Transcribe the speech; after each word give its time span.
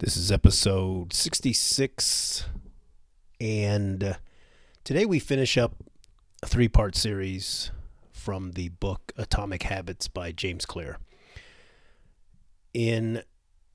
This 0.00 0.16
is 0.16 0.30
episode 0.30 1.12
66, 1.12 2.44
and 3.40 4.04
uh, 4.04 4.14
today 4.84 5.04
we 5.04 5.18
finish 5.18 5.58
up 5.58 5.74
a 6.40 6.46
three 6.46 6.68
part 6.68 6.94
series 6.94 7.72
from 8.12 8.52
the 8.52 8.68
book 8.68 9.10
Atomic 9.16 9.64
Habits 9.64 10.06
by 10.06 10.30
James 10.30 10.64
Clear. 10.66 10.98
In 12.72 13.24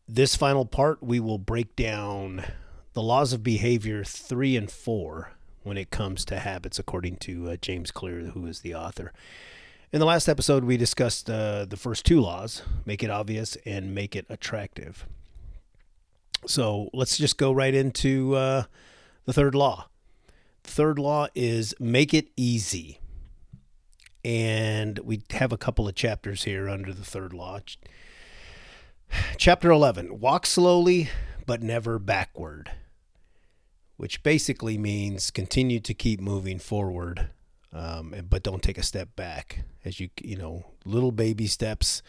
this 0.07 0.37
final 0.37 0.63
part, 0.63 1.03
we 1.03 1.19
will 1.19 1.39
break 1.39 1.75
down 1.75 2.45
the 2.93 3.01
laws 3.01 3.33
of 3.33 3.43
behavior 3.43 4.05
three 4.05 4.55
and 4.55 4.71
four 4.71 5.33
when 5.63 5.75
it 5.75 5.91
comes 5.91 6.23
to 6.23 6.39
habits, 6.39 6.79
according 6.79 7.17
to 7.17 7.49
uh, 7.49 7.57
James 7.57 7.91
Clear, 7.91 8.27
who 8.27 8.45
is 8.45 8.61
the 8.61 8.73
author. 8.73 9.11
In 9.91 9.99
the 9.99 10.05
last 10.05 10.29
episode, 10.29 10.63
we 10.63 10.77
discussed 10.77 11.29
uh, 11.29 11.65
the 11.65 11.75
first 11.75 12.05
two 12.05 12.21
laws 12.21 12.61
make 12.85 13.03
it 13.03 13.09
obvious 13.09 13.57
and 13.65 13.93
make 13.93 14.15
it 14.15 14.25
attractive. 14.29 15.05
So 16.45 16.89
let's 16.93 17.17
just 17.17 17.37
go 17.37 17.51
right 17.51 17.73
into 17.73 18.35
uh, 18.35 18.63
the 19.25 19.33
third 19.33 19.55
law. 19.55 19.87
The 20.63 20.71
third 20.71 20.99
law 20.99 21.27
is 21.35 21.73
make 21.79 22.13
it 22.13 22.29
easy. 22.35 22.99
And 24.25 24.99
we 24.99 25.23
have 25.31 25.51
a 25.51 25.57
couple 25.57 25.87
of 25.87 25.95
chapters 25.95 26.43
here 26.43 26.69
under 26.69 26.93
the 26.93 27.03
third 27.03 27.33
law. 27.33 27.59
Chapter 29.37 29.69
11 29.69 30.19
Walk 30.19 30.45
slowly, 30.45 31.09
but 31.45 31.61
never 31.61 31.99
backward, 31.99 32.71
which 33.97 34.23
basically 34.23 34.77
means 34.77 35.29
continue 35.29 35.79
to 35.81 35.93
keep 35.93 36.21
moving 36.21 36.57
forward, 36.59 37.29
um, 37.73 38.15
but 38.29 38.43
don't 38.43 38.63
take 38.63 38.77
a 38.77 38.83
step 38.83 39.15
back. 39.15 39.63
As 39.83 39.99
you, 39.99 40.09
you 40.21 40.37
know, 40.37 40.65
little 40.85 41.11
baby 41.11 41.47
steps, 41.47 42.01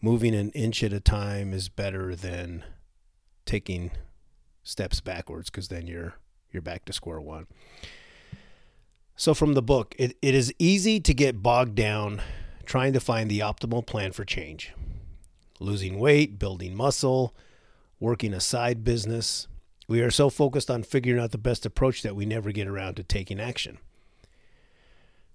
moving 0.00 0.34
an 0.34 0.50
inch 0.50 0.82
at 0.82 0.92
a 0.92 1.00
time 1.00 1.52
is 1.52 1.68
better 1.68 2.16
than 2.16 2.64
taking 3.44 3.90
steps 4.62 5.00
backwards 5.00 5.50
because 5.50 5.68
then 5.68 5.86
you're 5.86 6.14
you're 6.50 6.62
back 6.62 6.84
to 6.84 6.92
square 6.92 7.20
one. 7.20 7.46
So 9.16 9.34
from 9.34 9.54
the 9.54 9.62
book, 9.62 9.94
it, 9.98 10.16
it 10.22 10.34
is 10.34 10.52
easy 10.58 10.98
to 11.00 11.14
get 11.14 11.42
bogged 11.42 11.74
down 11.74 12.20
trying 12.64 12.92
to 12.92 13.00
find 13.00 13.30
the 13.30 13.40
optimal 13.40 13.86
plan 13.86 14.12
for 14.12 14.24
change. 14.24 14.72
Losing 15.60 15.98
weight, 15.98 16.38
building 16.38 16.74
muscle, 16.74 17.34
working 18.00 18.34
a 18.34 18.40
side 18.40 18.84
business. 18.84 19.46
We 19.86 20.00
are 20.00 20.10
so 20.10 20.30
focused 20.30 20.70
on 20.70 20.82
figuring 20.82 21.22
out 21.22 21.30
the 21.30 21.38
best 21.38 21.66
approach 21.66 22.02
that 22.02 22.16
we 22.16 22.26
never 22.26 22.52
get 22.52 22.66
around 22.66 22.94
to 22.96 23.02
taking 23.02 23.40
action. 23.40 23.78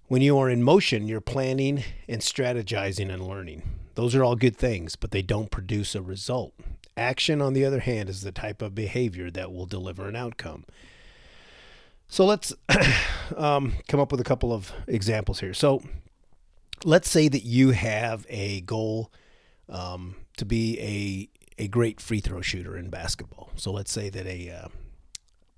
When 0.08 0.22
you 0.22 0.36
are 0.38 0.50
in 0.50 0.62
motion, 0.62 1.06
you're 1.06 1.20
planning 1.20 1.84
and 2.08 2.20
strategizing 2.20 3.12
and 3.12 3.26
learning. 3.26 3.62
Those 3.94 4.14
are 4.14 4.24
all 4.24 4.34
good 4.34 4.56
things, 4.56 4.96
but 4.96 5.12
they 5.12 5.22
don't 5.22 5.50
produce 5.50 5.94
a 5.94 6.02
result. 6.02 6.52
Action, 6.96 7.40
on 7.40 7.52
the 7.52 7.64
other 7.64 7.80
hand, 7.80 8.08
is 8.08 8.22
the 8.22 8.32
type 8.32 8.62
of 8.62 8.74
behavior 8.74 9.30
that 9.30 9.52
will 9.52 9.66
deliver 9.66 10.08
an 10.08 10.16
outcome. 10.16 10.64
So 12.08 12.26
let's 12.26 12.52
um, 13.36 13.74
come 13.88 14.00
up 14.00 14.10
with 14.10 14.20
a 14.20 14.24
couple 14.24 14.52
of 14.52 14.72
examples 14.86 15.40
here. 15.40 15.54
So 15.54 15.82
let's 16.84 17.08
say 17.08 17.28
that 17.28 17.44
you 17.44 17.70
have 17.70 18.26
a 18.28 18.62
goal 18.62 19.12
um, 19.68 20.16
to 20.36 20.44
be 20.44 20.78
a 20.80 21.28
a 21.62 21.68
great 21.68 22.00
free 22.00 22.20
throw 22.20 22.40
shooter 22.40 22.76
in 22.76 22.88
basketball. 22.88 23.50
So 23.54 23.70
let's 23.70 23.92
say 23.92 24.08
that 24.10 24.26
a 24.26 24.50
uh, 24.50 24.68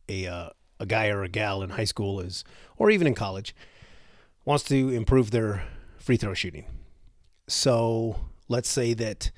a 0.08 0.26
uh, 0.26 0.50
a 0.78 0.86
guy 0.86 1.08
or 1.08 1.22
a 1.22 1.28
gal 1.28 1.62
in 1.62 1.70
high 1.70 1.84
school 1.84 2.20
is, 2.20 2.44
or 2.76 2.90
even 2.90 3.06
in 3.06 3.14
college, 3.14 3.54
wants 4.44 4.64
to 4.64 4.90
improve 4.90 5.30
their 5.30 5.64
free 5.96 6.16
throw 6.16 6.34
shooting. 6.34 6.66
So 7.46 8.16
let's 8.48 8.68
say 8.68 8.92
that 8.94 9.30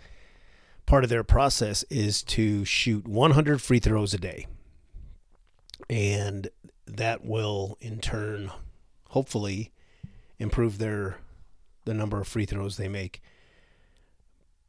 part 0.86 1.04
of 1.04 1.10
their 1.10 1.24
process 1.24 1.84
is 1.90 2.22
to 2.22 2.64
shoot 2.64 3.06
100 3.06 3.62
free 3.62 3.78
throws 3.78 4.14
a 4.14 4.18
day. 4.18 4.46
And 5.89 6.48
that 6.86 7.24
will 7.24 7.77
in 7.80 8.00
turn 8.00 8.50
hopefully 9.11 9.73
improve 10.39 10.78
their 10.78 11.18
the 11.84 11.94
number 11.94 12.20
of 12.20 12.27
free 12.27 12.46
throws 12.46 12.77
they 12.77 12.89
make. 12.89 13.23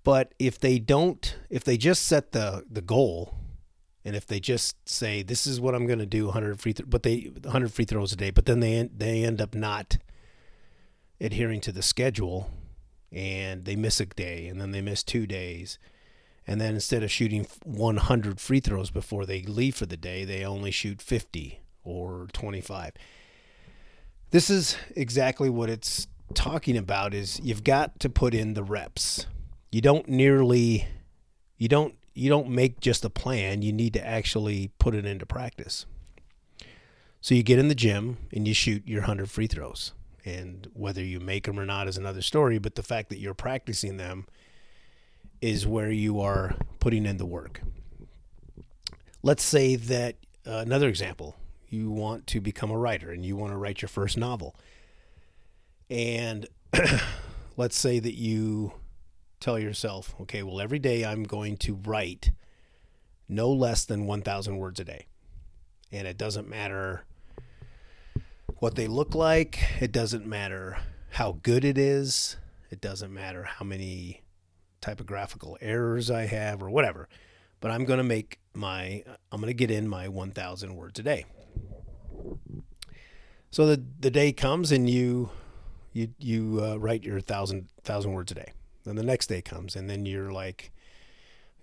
But 0.03 0.33
if 0.37 0.59
they 0.59 0.79
don't 0.79 1.37
if 1.49 1.63
they 1.63 1.77
just 1.77 2.03
set 2.03 2.31
the 2.31 2.63
the 2.69 2.81
goal 2.81 3.35
and 4.03 4.15
if 4.15 4.27
they 4.27 4.39
just 4.39 4.87
say 4.87 5.23
this 5.23 5.47
is 5.47 5.59
what 5.59 5.73
I'm 5.73 5.87
going 5.87 5.99
to 5.99 6.05
do 6.05 6.25
100 6.25 6.59
free 6.59 6.73
th- 6.73 6.89
but 6.89 7.03
they 7.03 7.31
100 7.41 7.73
free 7.73 7.85
throws 7.85 8.13
a 8.13 8.15
day 8.15 8.29
but 8.29 8.45
then 8.45 8.59
they 8.59 8.87
they 8.95 9.23
end 9.23 9.41
up 9.41 9.55
not 9.55 9.97
adhering 11.19 11.61
to 11.61 11.71
the 11.71 11.81
schedule 11.81 12.51
and 13.11 13.65
they 13.65 13.75
miss 13.75 13.99
a 13.99 14.05
day 14.05 14.47
and 14.47 14.61
then 14.61 14.71
they 14.71 14.81
miss 14.81 15.01
two 15.01 15.25
days 15.25 15.79
and 16.47 16.61
then 16.61 16.75
instead 16.75 17.03
of 17.03 17.11
shooting 17.11 17.47
100 17.63 18.39
free 18.39 18.59
throws 18.59 18.91
before 18.91 19.25
they 19.25 19.41
leave 19.41 19.75
for 19.75 19.85
the 19.85 19.97
day, 19.97 20.25
they 20.25 20.45
only 20.45 20.71
shoot 20.71 21.01
50 21.01 21.59
or 21.83 22.27
25. 22.33 22.91
This 24.31 24.49
is 24.49 24.77
exactly 24.95 25.49
what 25.49 25.69
it's 25.69 26.07
talking 26.33 26.77
about 26.77 27.13
is 27.13 27.39
you've 27.41 27.63
got 27.63 27.99
to 27.99 28.09
put 28.09 28.33
in 28.33 28.53
the 28.53 28.63
reps. 28.63 29.27
You 29.71 29.81
don't 29.81 30.07
nearly 30.07 30.87
you 31.57 31.67
don't 31.67 31.95
you 32.13 32.29
don't 32.29 32.49
make 32.49 32.79
just 32.79 33.03
a 33.05 33.09
plan, 33.09 33.61
you 33.61 33.73
need 33.73 33.93
to 33.93 34.05
actually 34.05 34.71
put 34.79 34.95
it 34.95 35.05
into 35.05 35.25
practice. 35.25 35.85
So 37.21 37.35
you 37.35 37.43
get 37.43 37.59
in 37.59 37.67
the 37.67 37.75
gym 37.75 38.17
and 38.31 38.47
you 38.47 38.53
shoot 38.53 38.87
your 38.87 39.01
100 39.01 39.29
free 39.29 39.47
throws. 39.47 39.93
And 40.23 40.67
whether 40.73 41.03
you 41.03 41.19
make 41.19 41.45
them 41.45 41.59
or 41.59 41.65
not 41.65 41.87
is 41.87 41.97
another 41.97 42.21
story, 42.21 42.57
but 42.57 42.75
the 42.75 42.83
fact 42.83 43.09
that 43.09 43.19
you're 43.19 43.33
practicing 43.33 43.97
them 43.97 44.25
is 45.41 45.67
where 45.67 45.91
you 45.91 46.19
are 46.21 46.55
putting 46.79 47.05
in 47.05 47.17
the 47.17 47.25
work. 47.25 47.61
Let's 49.23 49.43
say 49.43 49.75
that 49.75 50.15
uh, 50.45 50.57
another 50.57 50.87
example, 50.87 51.35
you 51.67 51.89
want 51.89 52.27
to 52.27 52.39
become 52.39 52.69
a 52.69 52.77
writer 52.77 53.11
and 53.11 53.25
you 53.25 53.35
want 53.35 53.51
to 53.51 53.57
write 53.57 53.81
your 53.81 53.89
first 53.89 54.17
novel. 54.17 54.55
And 55.89 56.47
let's 57.57 57.77
say 57.77 57.99
that 57.99 58.15
you 58.15 58.73
tell 59.39 59.59
yourself, 59.59 60.15
okay, 60.21 60.43
well, 60.43 60.61
every 60.61 60.79
day 60.79 61.05
I'm 61.05 61.23
going 61.23 61.57
to 61.57 61.75
write 61.75 62.31
no 63.27 63.51
less 63.51 63.85
than 63.85 64.05
1,000 64.05 64.57
words 64.57 64.79
a 64.79 64.83
day. 64.83 65.07
And 65.91 66.07
it 66.07 66.17
doesn't 66.17 66.49
matter 66.49 67.05
what 68.57 68.75
they 68.75 68.87
look 68.87 69.13
like, 69.13 69.81
it 69.81 69.91
doesn't 69.91 70.25
matter 70.25 70.77
how 71.11 71.39
good 71.43 71.65
it 71.65 71.77
is, 71.77 72.37
it 72.69 72.81
doesn't 72.81 73.13
matter 73.13 73.43
how 73.43 73.65
many 73.65 74.21
typographical 74.85 75.57
errors 75.61 76.11
I 76.11 76.27
have 76.27 76.61
or 76.61 76.69
whatever. 76.69 77.09
But 77.59 77.71
I'm 77.71 77.85
going 77.85 77.97
to 77.97 78.03
make 78.03 78.39
my, 78.53 79.03
I'm 79.31 79.41
going 79.41 79.49
to 79.49 79.53
get 79.53 79.71
in 79.71 79.87
my 79.87 80.07
1,000 80.07 80.75
words 80.75 80.99
a 80.99 81.03
day. 81.03 81.25
So 83.49 83.65
the, 83.65 83.83
the 83.99 84.11
day 84.11 84.31
comes 84.31 84.71
and 84.71 84.89
you, 84.89 85.31
you, 85.93 86.09
you 86.19 86.61
uh, 86.63 86.75
write 86.75 87.03
your 87.03 87.19
thousand, 87.19 87.69
thousand 87.83 88.13
words 88.13 88.31
a 88.31 88.35
day. 88.35 88.51
Then 88.83 88.95
the 88.95 89.03
next 89.03 89.27
day 89.27 89.41
comes 89.41 89.75
and 89.75 89.89
then 89.89 90.05
you're 90.05 90.31
like, 90.31 90.71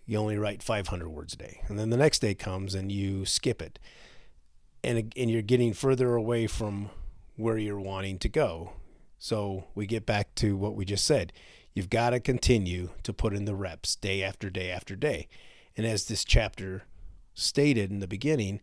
you 0.04 0.18
only 0.18 0.36
write 0.36 0.62
500 0.62 1.08
words 1.08 1.34
a 1.34 1.36
day. 1.36 1.60
And 1.68 1.78
then 1.78 1.90
the 1.90 1.96
next 1.96 2.18
day 2.18 2.34
comes 2.34 2.74
and 2.74 2.90
you 2.90 3.24
skip 3.24 3.62
it. 3.62 3.78
And, 4.82 5.12
and 5.16 5.30
you're 5.30 5.42
getting 5.42 5.74
further 5.74 6.16
away 6.16 6.48
from 6.48 6.90
where 7.36 7.56
you're 7.56 7.78
wanting 7.78 8.18
to 8.18 8.28
go. 8.28 8.72
So 9.18 9.66
we 9.76 9.86
get 9.86 10.06
back 10.06 10.34
to 10.36 10.56
what 10.56 10.74
we 10.74 10.84
just 10.84 11.04
said. 11.04 11.32
You've 11.74 11.90
got 11.90 12.10
to 12.10 12.20
continue 12.20 12.90
to 13.02 13.12
put 13.12 13.34
in 13.34 13.44
the 13.44 13.54
reps 13.54 13.96
day 13.96 14.22
after 14.22 14.50
day 14.50 14.70
after 14.70 14.94
day. 14.94 15.28
And 15.76 15.86
as 15.86 16.06
this 16.06 16.24
chapter 16.24 16.84
stated 17.34 17.90
in 17.90 18.00
the 18.00 18.08
beginning, 18.08 18.60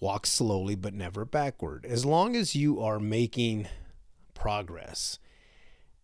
walk 0.00 0.26
slowly 0.26 0.74
but 0.74 0.94
never 0.94 1.24
backward. 1.24 1.86
As 1.86 2.04
long 2.04 2.34
as 2.34 2.56
you 2.56 2.80
are 2.80 2.98
making 2.98 3.68
progress 4.34 5.18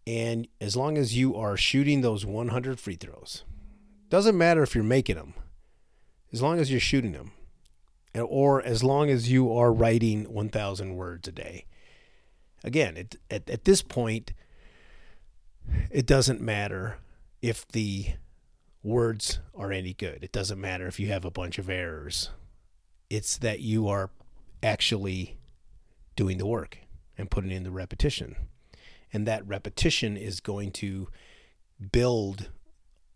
and 0.06 0.47
as 0.61 0.77
long 0.77 0.97
as 0.97 1.17
you 1.17 1.37
are 1.37 1.56
shooting 1.56 2.00
those 2.00 2.25
100 2.25 2.79
free 2.79 2.94
throws, 2.94 3.44
doesn't 4.09 4.38
matter 4.38 4.62
if 4.62 4.75
you're 4.75 4.85
making 4.85 5.17
them, 5.17 5.35
as 6.33 6.43
long 6.43 6.59
as 6.59 6.71
you're 6.71 6.81
shooting 6.81 7.12
them, 7.12 7.33
or 8.15 8.62
as 8.62 8.83
long 8.83 9.11
as 9.11 9.31
you 9.31 9.53
are 9.53 9.73
writing 9.73 10.33
1,000 10.33 10.94
words 10.97 11.29
a 11.29 11.33
day. 11.33 11.65
Again, 12.65 12.97
it, 12.97 13.17
at, 13.31 13.49
at 13.49 13.65
this 13.65 13.83
point, 13.83 14.33
it 15.91 16.07
doesn't 16.07 16.41
matter 16.41 16.99
if 17.43 17.67
the 17.69 18.15
words 18.83 19.41
are 19.55 19.73
any 19.73 19.95
good. 19.95 20.25
It 20.25 20.33
doesn't 20.33 20.61
matter 20.61 20.87
if 20.87 20.99
you 20.99 21.09
have 21.09 21.25
a 21.25 21.31
bunch 21.31 21.59
of 21.59 21.69
errors. 21.69 22.31
It's 23.09 23.39
that 23.39 23.61
you 23.61 23.89
are 23.89 24.11
actually 24.62 25.39
doing 26.17 26.39
the 26.39 26.47
work 26.47 26.79
and 27.19 27.31
putting 27.31 27.51
in 27.51 27.65
the 27.65 27.71
repetition. 27.71 28.37
And 29.12 29.27
that 29.27 29.47
repetition 29.47 30.17
is 30.17 30.41
going 30.41 30.71
to 30.73 31.09
build 31.93 32.51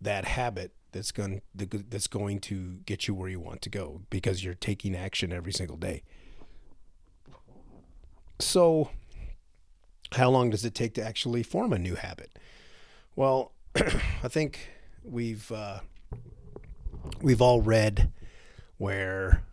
that 0.00 0.24
habit 0.24 0.72
that's 0.92 1.12
going 1.12 1.42
that's 1.54 2.06
going 2.06 2.38
to 2.38 2.78
get 2.86 3.08
you 3.08 3.14
where 3.14 3.28
you 3.28 3.40
want 3.40 3.62
to 3.62 3.70
go 3.70 4.02
because 4.10 4.44
you're 4.44 4.54
taking 4.54 4.94
action 4.94 5.32
every 5.32 5.52
single 5.52 5.76
day. 5.76 6.02
So 8.38 8.90
how 10.14 10.30
long 10.30 10.50
does 10.50 10.64
it 10.64 10.74
take 10.74 10.94
to 10.94 11.02
actually 11.04 11.42
form 11.42 11.72
a 11.72 11.78
new 11.78 11.94
habit? 11.94 12.38
Well, 13.16 13.52
I 13.76 14.28
think 14.28 14.70
we've 15.04 15.50
uh, 15.52 15.80
we've 17.22 17.42
all 17.42 17.60
read 17.60 18.10
where 18.78 19.44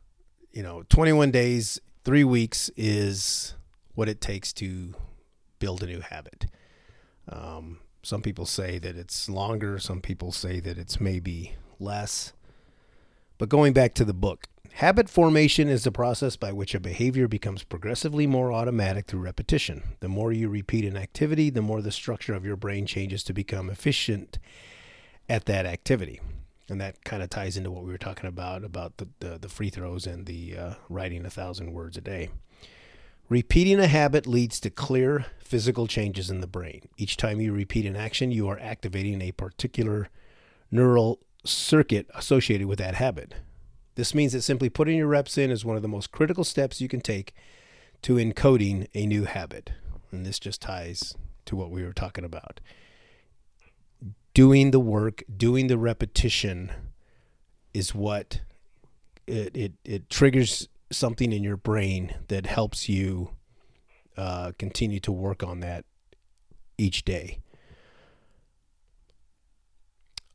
you 0.52 0.64
know 0.64 0.84
21 0.90 1.32
days, 1.32 1.80
three 2.04 2.24
weeks 2.24 2.70
is 2.76 3.56
what 3.94 4.10
it 4.10 4.22
takes 4.22 4.54
to 4.54 4.94
build 5.60 5.84
a 5.84 5.86
new 5.86 6.02
habit. 6.02 6.48
Um, 7.30 7.80
some 8.04 8.22
people 8.22 8.46
say 8.46 8.80
that 8.80 8.96
it's 8.96 9.30
longer. 9.30 9.78
Some 9.80 10.02
people 10.02 10.32
say 10.32 10.60
that 10.60 10.78
it's 10.78 11.00
maybe 11.00 11.56
less. 11.80 12.34
But 13.42 13.50
going 13.50 13.74
back 13.74 13.96
to 13.96 14.06
the 14.06 14.14
book, 14.14 14.46
habit 14.74 15.10
formation 15.10 15.68
is 15.68 15.84
the 15.84 15.92
process 15.92 16.36
by 16.36 16.52
which 16.52 16.76
a 16.76 16.80
behavior 16.80 17.28
becomes 17.28 17.64
progressively 17.64 18.28
more 18.28 18.54
automatic 18.54 19.08
through 19.08 19.22
repetition. 19.22 19.96
The 20.00 20.10
more 20.10 20.32
you 20.32 20.48
repeat 20.48 20.86
an 20.86 20.96
activity, 20.96 21.50
the 21.50 21.64
more 21.64 21.82
the 21.82 21.92
structure 21.92 22.36
of 22.36 22.46
your 22.46 22.56
brain 22.56 22.86
changes 22.86 23.24
to 23.24 23.34
become 23.34 23.72
efficient 23.72 24.38
at 25.28 25.46
that 25.46 25.66
activity. 25.66 26.22
And 26.70 26.80
that 26.82 27.04
kind 27.04 27.24
of 27.24 27.32
ties 27.32 27.58
into 27.58 27.72
what 27.72 27.84
we 27.84 27.90
were 27.90 27.98
talking 27.98 28.28
about 28.28 28.64
about 28.64 28.98
the, 28.98 29.08
the, 29.22 29.40
the 29.40 29.50
free 29.50 29.72
throws 29.72 30.06
and 30.06 30.28
the 30.28 30.56
uh, 30.56 30.74
writing 30.88 31.26
a 31.26 31.32
thousand 31.32 31.74
words 31.74 31.98
a 31.98 32.02
day. 32.02 32.30
Repeating 33.28 33.80
a 33.80 33.88
habit 33.88 34.28
leads 34.28 34.60
to 34.60 34.70
clear 34.70 35.26
physical 35.40 35.88
changes 35.88 36.30
in 36.30 36.42
the 36.42 36.46
brain. 36.48 36.84
Each 36.96 37.18
time 37.18 37.42
you 37.42 37.54
repeat 37.54 37.88
an 37.88 37.96
action, 37.96 38.32
you 38.32 38.48
are 38.50 38.60
activating 38.60 39.20
a 39.20 39.32
particular 39.32 40.10
neural 40.70 41.20
circuit 41.44 42.08
associated 42.14 42.68
with 42.68 42.80
that 42.80 42.96
habit. 42.96 43.36
This 43.96 44.16
means 44.16 44.34
that 44.34 44.42
simply 44.42 44.70
putting 44.70 44.98
your 44.98 45.08
reps 45.08 45.38
in 45.38 45.52
is 45.52 45.66
one 45.66 45.76
of 45.76 45.82
the 45.82 45.88
most 45.88 46.12
critical 46.12 46.44
steps 46.44 46.80
you 46.80 46.88
can 46.88 47.02
take 47.02 47.34
to 48.04 48.16
encoding 48.16 48.88
a 48.94 49.06
new 49.06 49.26
habit. 49.26 49.72
And 50.12 50.26
this 50.26 50.40
just 50.40 50.62
ties 50.62 51.16
to 51.46 51.56
what 51.56 51.72
we 51.72 51.84
were 51.84 51.94
talking 51.94 52.24
about. 52.24 52.60
Doing 54.34 54.72
the 54.72 54.80
work, 54.80 55.24
doing 55.36 55.68
the 55.68 55.78
repetition 55.78 56.72
is 57.74 57.94
what 57.94 58.42
it, 59.28 59.56
it, 59.56 59.74
it 59.84 60.10
triggers 60.10 60.68
something 60.92 61.32
in 61.32 61.44
your 61.44 61.58
brain 61.58 62.16
that 62.28 62.46
helps 62.46 62.88
you 62.88 63.32
uh, 64.18 64.52
continue 64.58 65.00
to 65.02 65.12
work 65.12 65.44
on 65.44 65.60
that 65.62 65.86
each 66.78 67.04
day. 67.04 67.41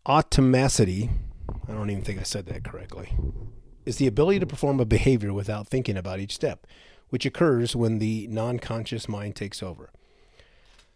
Automaticity, 0.06 1.10
I 1.68 1.72
don't 1.72 1.90
even 1.90 2.04
think 2.04 2.20
I 2.20 2.22
said 2.22 2.46
that 2.46 2.64
correctly, 2.64 3.12
is 3.84 3.96
the 3.96 4.06
ability 4.06 4.38
to 4.40 4.46
perform 4.46 4.78
a 4.78 4.84
behavior 4.84 5.32
without 5.32 5.66
thinking 5.66 5.96
about 5.96 6.20
each 6.20 6.34
step, 6.34 6.66
which 7.08 7.26
occurs 7.26 7.74
when 7.74 7.98
the 7.98 8.26
non 8.28 8.58
conscious 8.58 9.08
mind 9.08 9.34
takes 9.34 9.62
over. 9.62 9.90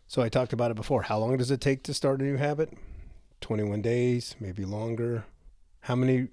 So 0.07 0.23
I 0.23 0.29
talked 0.29 0.53
about 0.53 0.71
it 0.71 0.77
before. 0.77 1.03
How 1.03 1.19
long 1.19 1.37
does 1.37 1.51
it 1.51 1.61
take 1.61 1.83
to 1.85 1.95
start 1.95 2.21
a 2.21 2.25
new 2.25 2.37
habit? 2.37 2.73
21 3.41 3.83
days, 3.83 4.37
maybe 4.39 4.65
longer. 4.65 5.25
How 5.83 5.97
many 5.97 6.29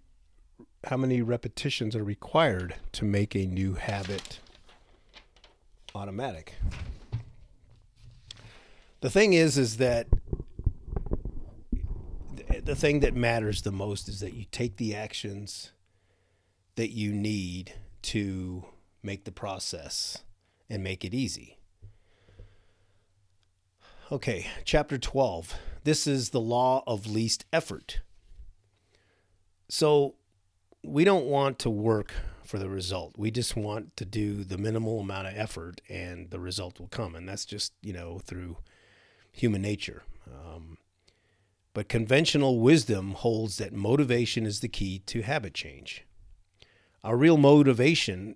how 0.86 0.98
many 0.98 1.22
repetitions 1.22 1.96
are 1.96 2.04
required 2.04 2.76
to 2.94 3.04
make 3.06 3.36
a 3.36 3.46
new 3.46 3.74
habit 3.74 4.40
automatic. 5.96 6.56
The 9.02 9.10
thing 9.10 9.34
is 9.34 9.58
is 9.58 9.78
that 9.78 10.08
the 12.68 12.76
thing 12.76 13.00
that 13.00 13.16
matters 13.16 13.62
the 13.62 13.72
most 13.72 14.10
is 14.10 14.20
that 14.20 14.34
you 14.34 14.44
take 14.52 14.76
the 14.76 14.94
actions 14.94 15.72
that 16.76 16.90
you 16.90 17.14
need 17.14 17.74
to 18.02 18.66
make 19.02 19.24
the 19.24 19.32
process 19.32 20.18
and 20.70 20.84
make 20.84 21.06
it 21.06 21.14
easy. 21.14 21.58
Okay, 24.12 24.48
chapter 24.66 24.98
12. 24.98 25.56
This 25.86 26.06
is 26.06 26.32
the 26.32 26.42
law 26.42 26.84
of 26.86 27.08
least 27.08 27.46
effort. 27.54 28.02
So, 29.70 30.16
we 30.84 31.06
don't 31.06 31.26
want 31.26 31.60
to 31.60 31.70
work 31.70 32.14
for 32.44 32.60
the 32.60 32.70
result. 32.70 33.14
We 33.18 33.32
just 33.32 33.56
want 33.56 33.96
to 33.96 34.04
do 34.04 34.44
the 34.44 34.58
minimal 34.58 35.00
amount 35.00 35.28
of 35.28 35.38
effort 35.38 35.80
and 35.88 36.32
the 36.32 36.40
result 36.40 36.82
will 36.82 36.88
come. 36.88 37.16
And 37.16 37.30
that's 37.30 37.46
just, 37.46 37.72
you 37.82 37.94
know, 37.94 38.20
through 38.20 38.58
human 39.32 39.62
nature. 39.62 40.04
Um, 40.30 40.78
but 41.78 41.90
conventional 41.90 42.60
wisdom 42.60 43.12
holds 43.12 43.58
that 43.58 43.72
motivation 43.72 44.48
is 44.48 44.62
the 44.62 44.68
key 44.68 44.98
to 44.98 45.22
habit 45.22 45.54
change. 45.54 46.08
Our 47.04 47.16
real 47.16 47.38
motivation 47.38 48.36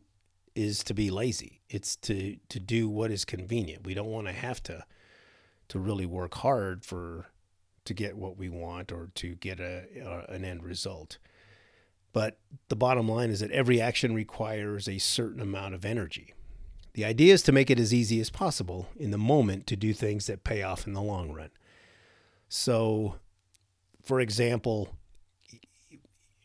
is 0.54 0.84
to 0.84 0.94
be 0.94 1.10
lazy. 1.10 1.60
It's 1.68 1.96
to, 2.02 2.38
to 2.50 2.60
do 2.60 2.88
what 2.88 3.10
is 3.10 3.26
convenient. 3.26 3.84
We 3.84 3.96
don't 3.96 4.12
want 4.12 4.28
to 4.28 4.32
have 4.32 4.62
to 4.66 4.86
to 5.70 5.80
really 5.80 6.06
work 6.06 6.36
hard 6.36 6.86
for 6.86 7.32
to 7.86 7.96
get 7.96 8.16
what 8.16 8.38
we 8.38 8.48
want 8.48 8.92
or 8.92 9.10
to 9.16 9.34
get 9.34 9.60
a, 9.60 9.86
a 10.00 10.32
an 10.32 10.46
end 10.46 10.64
result. 10.64 11.18
But 12.14 12.38
the 12.68 12.76
bottom 12.76 13.10
line 13.10 13.32
is 13.32 13.40
that 13.40 13.50
every 13.50 13.82
action 13.82 14.14
requires 14.14 14.88
a 14.88 15.00
certain 15.00 15.42
amount 15.42 15.74
of 15.74 15.84
energy. 15.84 16.36
The 16.94 17.06
idea 17.06 17.34
is 17.34 17.42
to 17.42 17.52
make 17.52 17.72
it 17.72 17.80
as 17.80 17.92
easy 17.92 18.20
as 18.20 18.30
possible 18.30 18.90
in 18.96 19.10
the 19.10 19.18
moment 19.18 19.66
to 19.66 19.76
do 19.76 19.94
things 19.94 20.28
that 20.28 20.44
pay 20.44 20.62
off 20.62 20.86
in 20.86 20.94
the 20.94 21.02
long 21.02 21.32
run. 21.32 21.50
So, 22.48 23.16
for 24.04 24.20
example, 24.20 24.96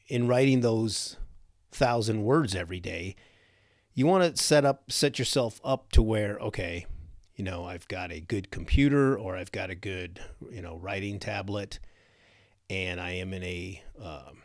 in 0.09 0.27
writing 0.27 0.61
those 0.61 1.17
thousand 1.73 2.23
words 2.23 2.55
every 2.55 2.81
day, 2.81 3.17
you 3.95 4.07
want 4.07 4.37
to 4.37 4.43
set 4.43 4.65
up 4.65 4.91
set 4.91 5.19
yourself 5.19 5.61
up 5.65 5.91
to 5.93 6.03
where 6.03 6.39
okay, 6.39 6.87
you 7.35 7.45
know, 7.45 7.65
I've 7.65 7.89
got 7.89 8.13
a 8.13 8.21
good 8.21 8.51
computer 8.51 9.17
or 9.17 9.37
I've 9.37 9.53
got 9.53 9.71
a 9.71 9.75
good 9.75 10.21
you 10.51 10.63
know 10.63 10.77
writing 10.77 11.19
tablet, 11.19 11.79
and 12.71 13.01
I 13.01 13.13
am 13.13 13.33
in 13.33 13.43
a 13.43 13.83
um, 14.03 14.43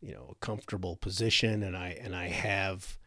you 0.00 0.14
know 0.14 0.34
comfortable 0.40 0.96
position 0.96 1.62
and 1.62 1.76
I 1.76 1.98
and 2.00 2.14
I 2.14 2.28
have 2.28 2.98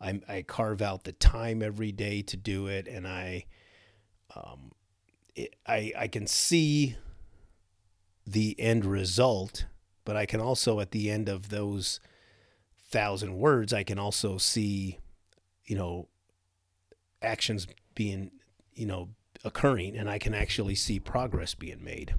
I, 0.00 0.20
I 0.28 0.42
carve 0.42 0.82
out 0.82 1.04
the 1.04 1.12
time 1.12 1.62
every 1.62 1.92
day 1.92 2.22
to 2.22 2.36
do 2.36 2.66
it 2.66 2.88
and 2.88 3.06
I 3.06 3.46
um, 4.34 4.72
it, 5.34 5.54
I 5.66 5.92
I 5.96 6.08
can 6.08 6.26
see 6.26 6.96
the 8.26 8.58
end 8.58 8.84
result 8.84 9.66
but 10.04 10.16
I 10.16 10.26
can 10.26 10.40
also 10.40 10.80
at 10.80 10.90
the 10.90 11.10
end 11.10 11.28
of 11.28 11.48
those 11.50 12.00
thousand 12.88 13.38
words 13.38 13.72
I 13.72 13.82
can 13.82 13.98
also 13.98 14.38
see 14.38 14.98
you 15.64 15.76
know 15.76 16.08
actions 17.22 17.66
being 17.94 18.30
you 18.74 18.86
know 18.86 19.08
occurring 19.44 19.96
and 19.96 20.08
I 20.08 20.18
can 20.18 20.34
actually 20.34 20.74
see 20.74 21.00
progress 21.00 21.54
being 21.54 21.82
made. 21.82 22.14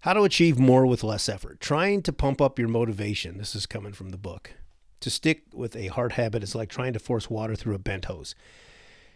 How 0.00 0.12
to 0.12 0.22
achieve 0.22 0.58
more 0.58 0.86
with 0.86 1.02
less 1.02 1.28
effort. 1.28 1.60
Trying 1.60 2.02
to 2.02 2.12
pump 2.12 2.40
up 2.40 2.58
your 2.58 2.68
motivation. 2.68 3.38
This 3.38 3.56
is 3.56 3.66
coming 3.66 3.92
from 3.92 4.10
the 4.10 4.16
book. 4.16 4.52
To 5.00 5.10
stick 5.10 5.42
with 5.52 5.74
a 5.76 5.88
hard 5.88 6.12
habit 6.12 6.42
is 6.42 6.54
like 6.54 6.68
trying 6.68 6.92
to 6.92 6.98
force 6.98 7.28
water 7.28 7.56
through 7.56 7.74
a 7.74 7.80
bent 7.80 8.04
hose. 8.04 8.34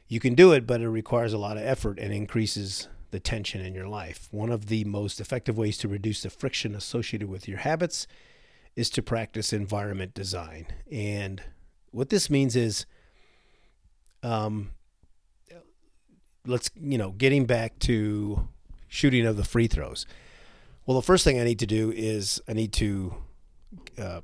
You 0.09 0.21
can 0.21 0.35
do 0.35 0.53
it, 0.53 0.67
but 0.67 0.81
it 0.81 0.89
requires 0.89 1.33
a 1.33 1.39
lot 1.39 1.57
of 1.57 1.63
effort 1.63 1.99
and 1.99 2.13
increases 2.13 2.89
the 3.13 3.21
tension 3.21 3.61
in 3.61 3.75
your 3.75 3.87
life. 3.87 4.27
One 4.33 4.51
of 4.51 4.67
the 4.67 4.85
most 4.85 5.21
effective 5.21 5.57
ways 5.57 5.79
to 5.79 5.89
reduce 5.89 6.23
the 6.23 6.31
friction 6.31 6.75
associated 6.75 7.29
with 7.29 7.47
your 7.47 7.59
habits 7.59 8.07
is 8.75 8.91
to 8.91 9.03
practice 9.03 9.53
environment 9.53 10.15
design. 10.15 10.67
And 10.91 11.43
what 11.91 12.09
this 12.09 12.29
means 12.29 12.57
is, 12.57 12.87
um, 14.23 14.71
let's, 16.47 16.71
you 16.81 16.99
know, 16.99 17.11
getting 17.11 17.45
back 17.45 17.79
to 17.81 18.49
shooting 18.89 19.27
of 19.27 19.37
the 19.37 19.45
free 19.45 19.69
throws. 19.69 20.07
Well, 20.87 20.97
the 20.97 21.07
first 21.07 21.23
thing 21.23 21.39
I 21.39 21.45
need 21.45 21.59
to 21.61 21.67
do 21.67 21.93
is 21.93 22.41
I 22.49 22.55
need 22.55 22.73
to 22.75 23.15
uh, 23.99 24.21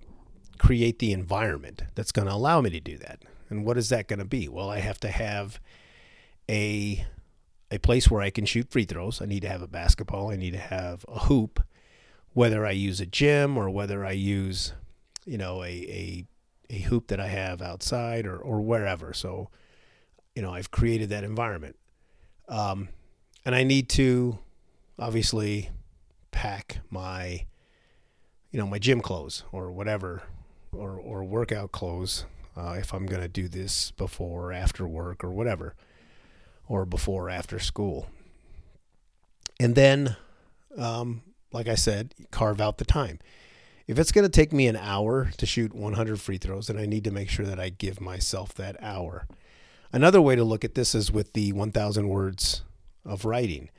create 0.58 0.98
the 0.98 1.12
environment 1.12 1.82
that's 1.94 2.10
going 2.10 2.26
to 2.26 2.34
allow 2.34 2.60
me 2.60 2.70
to 2.70 2.80
do 2.80 2.96
that. 2.98 3.22
And 3.50 3.64
what 3.64 3.78
is 3.78 3.90
that 3.90 4.08
going 4.08 4.18
to 4.18 4.24
be? 4.24 4.48
Well, 4.48 4.70
I 4.70 4.80
have 4.80 4.98
to 5.00 5.08
have 5.08 5.60
a 6.50 7.06
a 7.70 7.78
place 7.78 8.10
where 8.10 8.22
I 8.22 8.30
can 8.30 8.44
shoot 8.44 8.70
free 8.70 8.84
throws. 8.84 9.20
I 9.20 9.26
need 9.26 9.40
to 9.40 9.48
have 9.48 9.62
a 9.62 9.68
basketball. 9.68 10.30
I 10.30 10.36
need 10.36 10.52
to 10.52 10.58
have 10.58 11.04
a 11.08 11.20
hoop. 11.20 11.62
Whether 12.32 12.64
I 12.64 12.70
use 12.70 13.00
a 13.00 13.06
gym 13.06 13.56
or 13.56 13.68
whether 13.70 14.04
I 14.04 14.12
use, 14.12 14.72
you 15.24 15.38
know, 15.38 15.62
a 15.62 15.66
a, 15.68 16.26
a 16.70 16.78
hoop 16.80 17.08
that 17.08 17.20
I 17.20 17.28
have 17.28 17.60
outside 17.62 18.26
or 18.26 18.36
or 18.36 18.60
wherever. 18.60 19.12
So, 19.12 19.50
you 20.34 20.42
know, 20.42 20.52
I've 20.52 20.70
created 20.70 21.08
that 21.10 21.24
environment. 21.24 21.76
Um, 22.48 22.88
and 23.44 23.54
I 23.54 23.64
need 23.64 23.88
to 23.90 24.38
obviously 24.98 25.70
pack 26.30 26.80
my 26.90 27.44
you 28.50 28.58
know 28.58 28.66
my 28.66 28.78
gym 28.78 29.00
clothes 29.00 29.44
or 29.52 29.70
whatever 29.70 30.22
or 30.72 30.98
or 30.98 31.24
workout 31.24 31.72
clothes 31.72 32.24
uh, 32.56 32.76
if 32.78 32.92
I'm 32.92 33.06
going 33.06 33.22
to 33.22 33.28
do 33.28 33.48
this 33.48 33.90
before 33.92 34.50
or 34.50 34.52
after 34.52 34.86
work 34.86 35.22
or 35.22 35.30
whatever 35.30 35.74
or 36.68 36.84
before 36.84 37.26
or 37.26 37.30
after 37.30 37.58
school. 37.58 38.08
And 39.58 39.74
then 39.74 40.16
um, 40.76 41.22
like 41.52 41.68
I 41.68 41.74
said 41.74 42.14
carve 42.30 42.60
out 42.60 42.78
the 42.78 42.84
time. 42.84 43.18
If 43.86 43.98
it's 43.98 44.12
going 44.12 44.24
to 44.24 44.30
take 44.30 44.52
me 44.52 44.66
an 44.66 44.76
hour 44.76 45.30
to 45.38 45.46
shoot 45.46 45.74
100 45.74 46.20
free 46.20 46.38
throws 46.38 46.66
then 46.66 46.78
I 46.78 46.86
need 46.86 47.04
to 47.04 47.10
make 47.10 47.30
sure 47.30 47.46
that 47.46 47.58
I 47.58 47.70
give 47.70 48.00
myself 48.00 48.54
that 48.54 48.76
hour. 48.82 49.26
Another 49.92 50.20
way 50.20 50.36
to 50.36 50.44
look 50.44 50.64
at 50.64 50.74
this 50.74 50.94
is 50.94 51.10
with 51.10 51.32
the 51.32 51.52
1000 51.52 52.08
words 52.08 52.62
of 53.04 53.24
writing. 53.24 53.70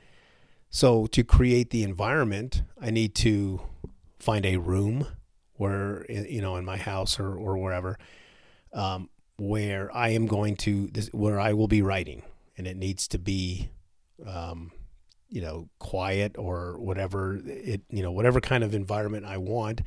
So, 0.72 1.06
to 1.08 1.24
create 1.24 1.70
the 1.70 1.82
environment, 1.82 2.62
I 2.80 2.90
need 2.90 3.14
to 3.16 3.60
find 4.20 4.46
a 4.46 4.56
room 4.56 5.06
where 5.54 6.06
you 6.08 6.40
know 6.40 6.56
in 6.56 6.64
my 6.64 6.76
house 6.76 7.18
or 7.18 7.34
or 7.34 7.58
wherever, 7.58 7.98
um, 8.72 9.10
where 9.36 9.94
I 9.94 10.10
am 10.10 10.26
going 10.26 10.56
to 10.58 10.90
where 11.12 11.40
I 11.40 11.54
will 11.54 11.66
be 11.66 11.82
writing, 11.82 12.22
and 12.56 12.66
it 12.66 12.76
needs 12.76 13.08
to 13.08 13.18
be, 13.18 13.70
um, 14.26 14.72
you 15.28 15.40
know, 15.40 15.68
quiet 15.78 16.36
or 16.36 16.78
whatever 16.78 17.40
it 17.44 17.82
you 17.90 18.02
know 18.02 18.12
whatever 18.12 18.40
kind 18.40 18.64
of 18.64 18.74
environment 18.74 19.26
I 19.26 19.38
want. 19.38 19.82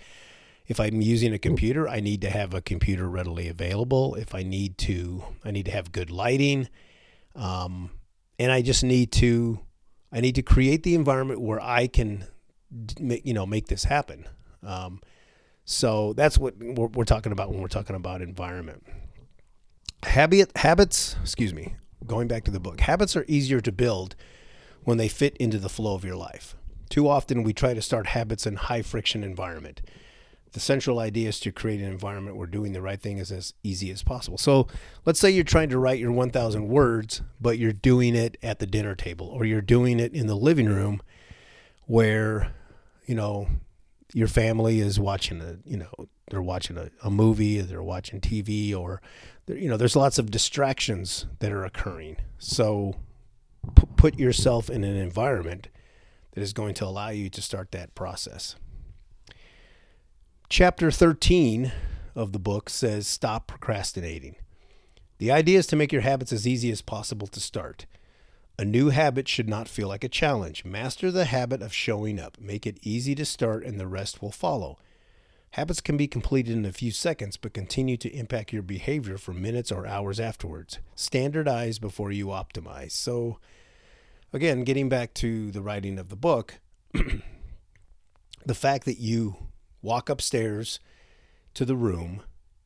If 0.65 0.79
I'm 0.79 1.01
using 1.01 1.34
a 1.34 1.39
computer, 1.39 1.89
I 1.89 2.00
need 2.00 2.22
to 2.22 2.29
have 2.29 2.53
a 2.53 2.62
computer 2.62 3.10
readily 3.10 3.50
available. 3.50 4.15
If 4.15 4.34
I 4.34 4.43
need 4.43 4.77
to, 4.79 5.24
I 5.43 5.51
need 5.51 5.65
to 5.65 5.72
have 5.72 5.91
good 5.91 6.10
lighting, 6.10 6.70
um, 7.36 7.91
and 8.39 8.51
I 8.51 8.62
just 8.62 8.84
need 8.84 9.12
to 9.13 9.60
I 10.13 10.22
need 10.22 10.36
to 10.36 10.43
create 10.43 10.84
the 10.84 10.93
environment 10.93 11.41
where 11.41 11.62
I 11.62 11.88
can, 11.88 12.25
you 13.00 13.34
know, 13.34 13.48
make 13.48 13.67
this 13.67 13.84
happen. 13.84 14.27
Um, 14.62 15.01
so 15.65 16.13
that's 16.13 16.38
what 16.38 16.55
we're, 16.58 16.88
we're, 16.88 17.03
talking 17.03 17.32
about 17.32 17.50
when 17.50 17.62
we're 17.62 17.67
talking 17.67 17.96
about 17.96 18.22
environment. 18.22 18.86
Habit 20.03 20.55
habits, 20.55 21.15
excuse 21.22 21.53
me, 21.53 21.75
going 22.07 22.27
back 22.27 22.43
to 22.45 22.51
the 22.51 22.60
book. 22.60 22.79
Habits 22.81 23.15
are 23.15 23.25
easier 23.27 23.62
to 23.62 23.72
build 23.72 24.15
when 24.83 24.98
they 24.98 25.07
fit 25.07 25.36
into 25.38 25.57
the 25.57 25.69
flow 25.69 25.95
of 25.95 26.05
your 26.05 26.15
life. 26.15 26.55
Too 26.89 27.07
often 27.07 27.43
we 27.43 27.53
try 27.53 27.74
to 27.74 27.81
start 27.81 28.07
habits 28.07 28.45
in 28.45 28.55
high 28.55 28.81
friction 28.81 29.24
environment. 29.24 29.81
The 30.51 30.60
central 30.60 31.00
idea 31.00 31.29
is 31.29 31.39
to 31.39 31.51
create 31.51 31.79
an 31.79 31.91
environment 31.91 32.38
where 32.38 32.45
doing 32.45 32.74
the 32.74 32.81
right 32.81 33.01
thing 33.01 33.17
is 33.17 33.31
as 33.31 33.53
easy 33.63 33.89
as 33.89 34.03
possible. 34.03 34.38
So, 34.38 34.67
let's 35.03 35.19
say 35.19 35.31
you're 35.31 35.43
trying 35.43 35.69
to 35.69 35.79
write 35.79 35.98
your 35.98 36.12
1000 36.12 36.67
words, 36.67 37.24
but 37.41 37.57
you're 37.57 37.74
doing 37.74 38.15
it 38.15 38.38
at 38.43 38.60
the 38.60 38.67
dinner 38.67 38.93
table 38.93 39.27
or 39.27 39.45
you're 39.45 39.62
doing 39.62 40.00
it 40.00 40.13
in 40.13 40.27
the 40.27 40.36
living 40.36 40.67
room 40.67 41.01
where, 41.86 42.53
you 43.07 43.15
know, 43.15 43.48
your 44.13 44.27
family 44.27 44.79
is 44.79 45.00
watching 45.00 45.41
a, 45.41 45.57
you 45.65 45.77
know, 45.77 46.07
they're 46.30 46.42
watching 46.42 46.77
a, 46.77 46.89
a 47.03 47.10
movie, 47.10 47.62
they're 47.62 47.84
watching 47.84 48.22
TV 48.22 48.75
or 48.75 49.01
you 49.48 49.68
know, 49.68 49.77
there's 49.77 49.96
lots 49.96 50.18
of 50.18 50.32
distractions 50.32 51.25
that 51.39 51.51
are 51.51 51.65
occurring. 51.65 52.18
So 52.38 52.96
p- 53.75 53.88
put 53.98 54.18
yourself 54.18 54.70
in 54.70 54.84
an 54.84 54.96
environment 54.96 55.68
that 56.32 56.42
is 56.42 56.53
going 56.53 56.74
to 56.75 56.86
allow 56.86 57.10
you 57.10 57.30
to 57.30 57.42
start 57.42 57.72
that 57.72 57.94
process. 57.94 58.56
Chapter 60.50 60.92
13 60.92 61.72
of 62.15 62.32
the 62.32 62.39
book 62.39 62.70
says 62.70 63.08
stop 63.08 63.48
procrastinating. 63.48 64.36
The 65.18 65.32
idea 65.32 65.60
is 65.60 65.68
to 65.68 65.75
make 65.75 65.92
your 65.92 66.01
habits 66.01 66.34
as 66.34 66.48
easy 66.48 66.72
as 66.72 66.82
possible 66.82 67.27
to 67.27 67.39
start. 67.39 67.86
A 68.60 68.65
new 68.65 68.89
habit 68.89 69.27
should 69.27 69.50
not 69.50 69.68
feel 69.68 69.88
like 69.88 70.03
a 70.03 70.10
challenge. 70.10 70.63
Master 70.63 71.12
the 71.12 71.25
habit 71.25 71.62
of 71.62 71.74
showing 71.74 72.20
up. 72.20 72.38
Make 72.39 72.68
it 72.68 72.77
easy 72.82 73.15
to 73.15 73.25
start, 73.25 73.65
and 73.65 73.80
the 73.80 73.88
rest 73.88 74.22
will 74.22 74.32
follow. 74.32 74.77
Habits 75.53 75.81
can 75.81 75.98
be 75.98 76.07
completed 76.07 76.57
in 76.57 76.65
a 76.65 76.72
few 76.72 76.89
seconds, 76.89 77.38
but 77.38 77.53
continue 77.53 77.95
to 77.98 78.10
impact 78.10 78.51
your 78.51 78.63
behavior 78.63 79.19
for 79.19 79.33
minutes 79.33 79.72
or 79.72 79.86
hours 79.86 80.19
afterwards. 80.19 80.79
Standardize 80.95 81.77
before 81.77 82.12
you 82.12 82.27
optimize. 82.27 82.93
So, 82.93 83.38
again, 84.33 84.63
getting 84.63 84.89
back 84.89 85.13
to 85.15 85.51
the 85.51 85.62
writing 85.62 86.00
of 86.00 86.10
the 86.10 86.15
book, 86.15 86.60
the 88.43 88.55
fact 88.55 88.86
that 88.86 88.98
you 88.98 89.36
walk 89.83 90.10
upstairs 90.10 90.79
to 91.53 91.65
the 91.65 91.75
room 91.75 92.24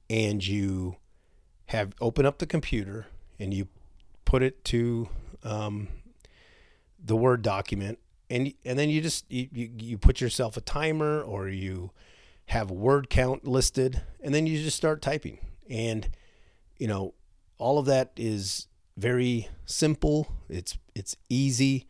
and 0.09 0.47
you 0.47 0.95
have 1.65 1.93
open 1.99 2.25
up 2.25 2.37
the 2.37 2.47
computer 2.47 3.07
and 3.37 3.53
you 3.53 3.67
put 4.23 4.41
it 4.41 4.63
to 4.63 5.09
um, 5.43 5.89
the 7.03 7.17
word 7.17 7.41
document 7.41 7.99
and 8.29 8.53
and 8.65 8.79
then 8.79 8.89
you 8.89 9.01
just 9.01 9.29
you, 9.29 9.47
you, 9.51 9.71
you 9.77 9.97
put 9.97 10.19
yourself 10.21 10.57
a 10.57 10.61
timer 10.61 11.21
or 11.21 11.47
you 11.47 11.91
have 12.47 12.71
word 12.71 13.09
count 13.09 13.45
listed, 13.45 14.01
and 14.21 14.33
then 14.33 14.47
you 14.47 14.61
just 14.61 14.77
start 14.77 15.01
typing. 15.01 15.39
And 15.69 16.09
you 16.77 16.87
know, 16.87 17.13
all 17.57 17.79
of 17.79 17.85
that 17.85 18.11
is 18.15 18.67
very 18.95 19.47
simple. 19.65 20.27
It's 20.49 20.77
it's 20.95 21.15
easy. 21.29 21.87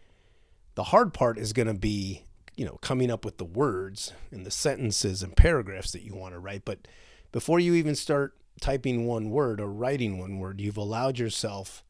The 0.75 0.83
hard 0.83 1.13
part 1.13 1.37
is 1.37 1.53
going 1.53 1.67
to 1.67 1.73
be, 1.73 2.25
you 2.55 2.65
know, 2.65 2.77
coming 2.81 3.09
up 3.09 3.25
with 3.25 3.37
the 3.37 3.45
words 3.45 4.13
and 4.31 4.45
the 4.45 4.51
sentences 4.51 5.23
and 5.23 5.35
paragraphs 5.35 5.91
that 5.91 6.03
you 6.03 6.13
want 6.13 6.33
to 6.33 6.39
write. 6.39 6.65
But 6.65 6.87
before 7.31 7.59
you 7.59 7.73
even 7.73 7.95
start 7.95 8.37
typing 8.61 9.05
one 9.05 9.29
word 9.29 9.59
or 9.59 9.71
writing 9.71 10.19
one 10.19 10.39
word, 10.39 10.61
you've 10.61 10.77
allowed 10.77 11.17
yourself 11.17 11.83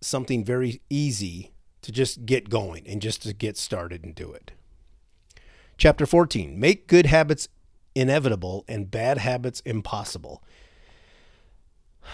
something 0.00 0.44
very 0.44 0.80
easy 0.90 1.52
to 1.82 1.92
just 1.92 2.26
get 2.26 2.50
going 2.50 2.86
and 2.86 3.00
just 3.00 3.22
to 3.22 3.32
get 3.32 3.56
started 3.56 4.04
and 4.04 4.14
do 4.14 4.32
it. 4.32 4.52
Chapter 5.80 6.04
14 6.04 6.60
Make 6.60 6.88
good 6.88 7.06
habits 7.06 7.48
inevitable 7.94 8.66
and 8.68 8.90
bad 8.90 9.16
habits 9.16 9.60
impossible. 9.60 10.44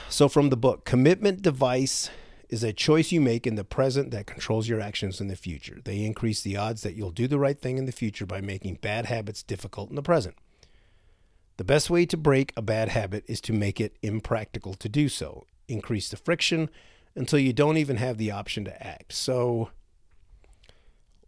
So, 0.08 0.28
from 0.28 0.50
the 0.50 0.56
book, 0.56 0.84
commitment 0.84 1.42
device 1.42 2.08
is 2.48 2.62
a 2.62 2.72
choice 2.72 3.10
you 3.10 3.20
make 3.20 3.44
in 3.44 3.56
the 3.56 3.64
present 3.64 4.12
that 4.12 4.28
controls 4.28 4.68
your 4.68 4.80
actions 4.80 5.20
in 5.20 5.26
the 5.26 5.34
future. 5.34 5.80
They 5.84 6.04
increase 6.04 6.42
the 6.42 6.56
odds 6.56 6.82
that 6.82 6.94
you'll 6.94 7.10
do 7.10 7.26
the 7.26 7.40
right 7.40 7.60
thing 7.60 7.76
in 7.76 7.86
the 7.86 7.92
future 7.92 8.24
by 8.24 8.40
making 8.40 8.76
bad 8.82 9.06
habits 9.06 9.42
difficult 9.42 9.90
in 9.90 9.96
the 9.96 10.00
present. 10.00 10.36
The 11.56 11.64
best 11.64 11.90
way 11.90 12.06
to 12.06 12.16
break 12.16 12.52
a 12.56 12.62
bad 12.62 12.90
habit 12.90 13.24
is 13.26 13.40
to 13.40 13.52
make 13.52 13.80
it 13.80 13.96
impractical 14.00 14.74
to 14.74 14.88
do 14.88 15.08
so. 15.08 15.44
Increase 15.66 16.08
the 16.08 16.16
friction 16.16 16.70
until 17.16 17.40
you 17.40 17.52
don't 17.52 17.78
even 17.78 17.96
have 17.96 18.16
the 18.16 18.30
option 18.30 18.64
to 18.66 18.86
act. 18.86 19.12
So, 19.12 19.70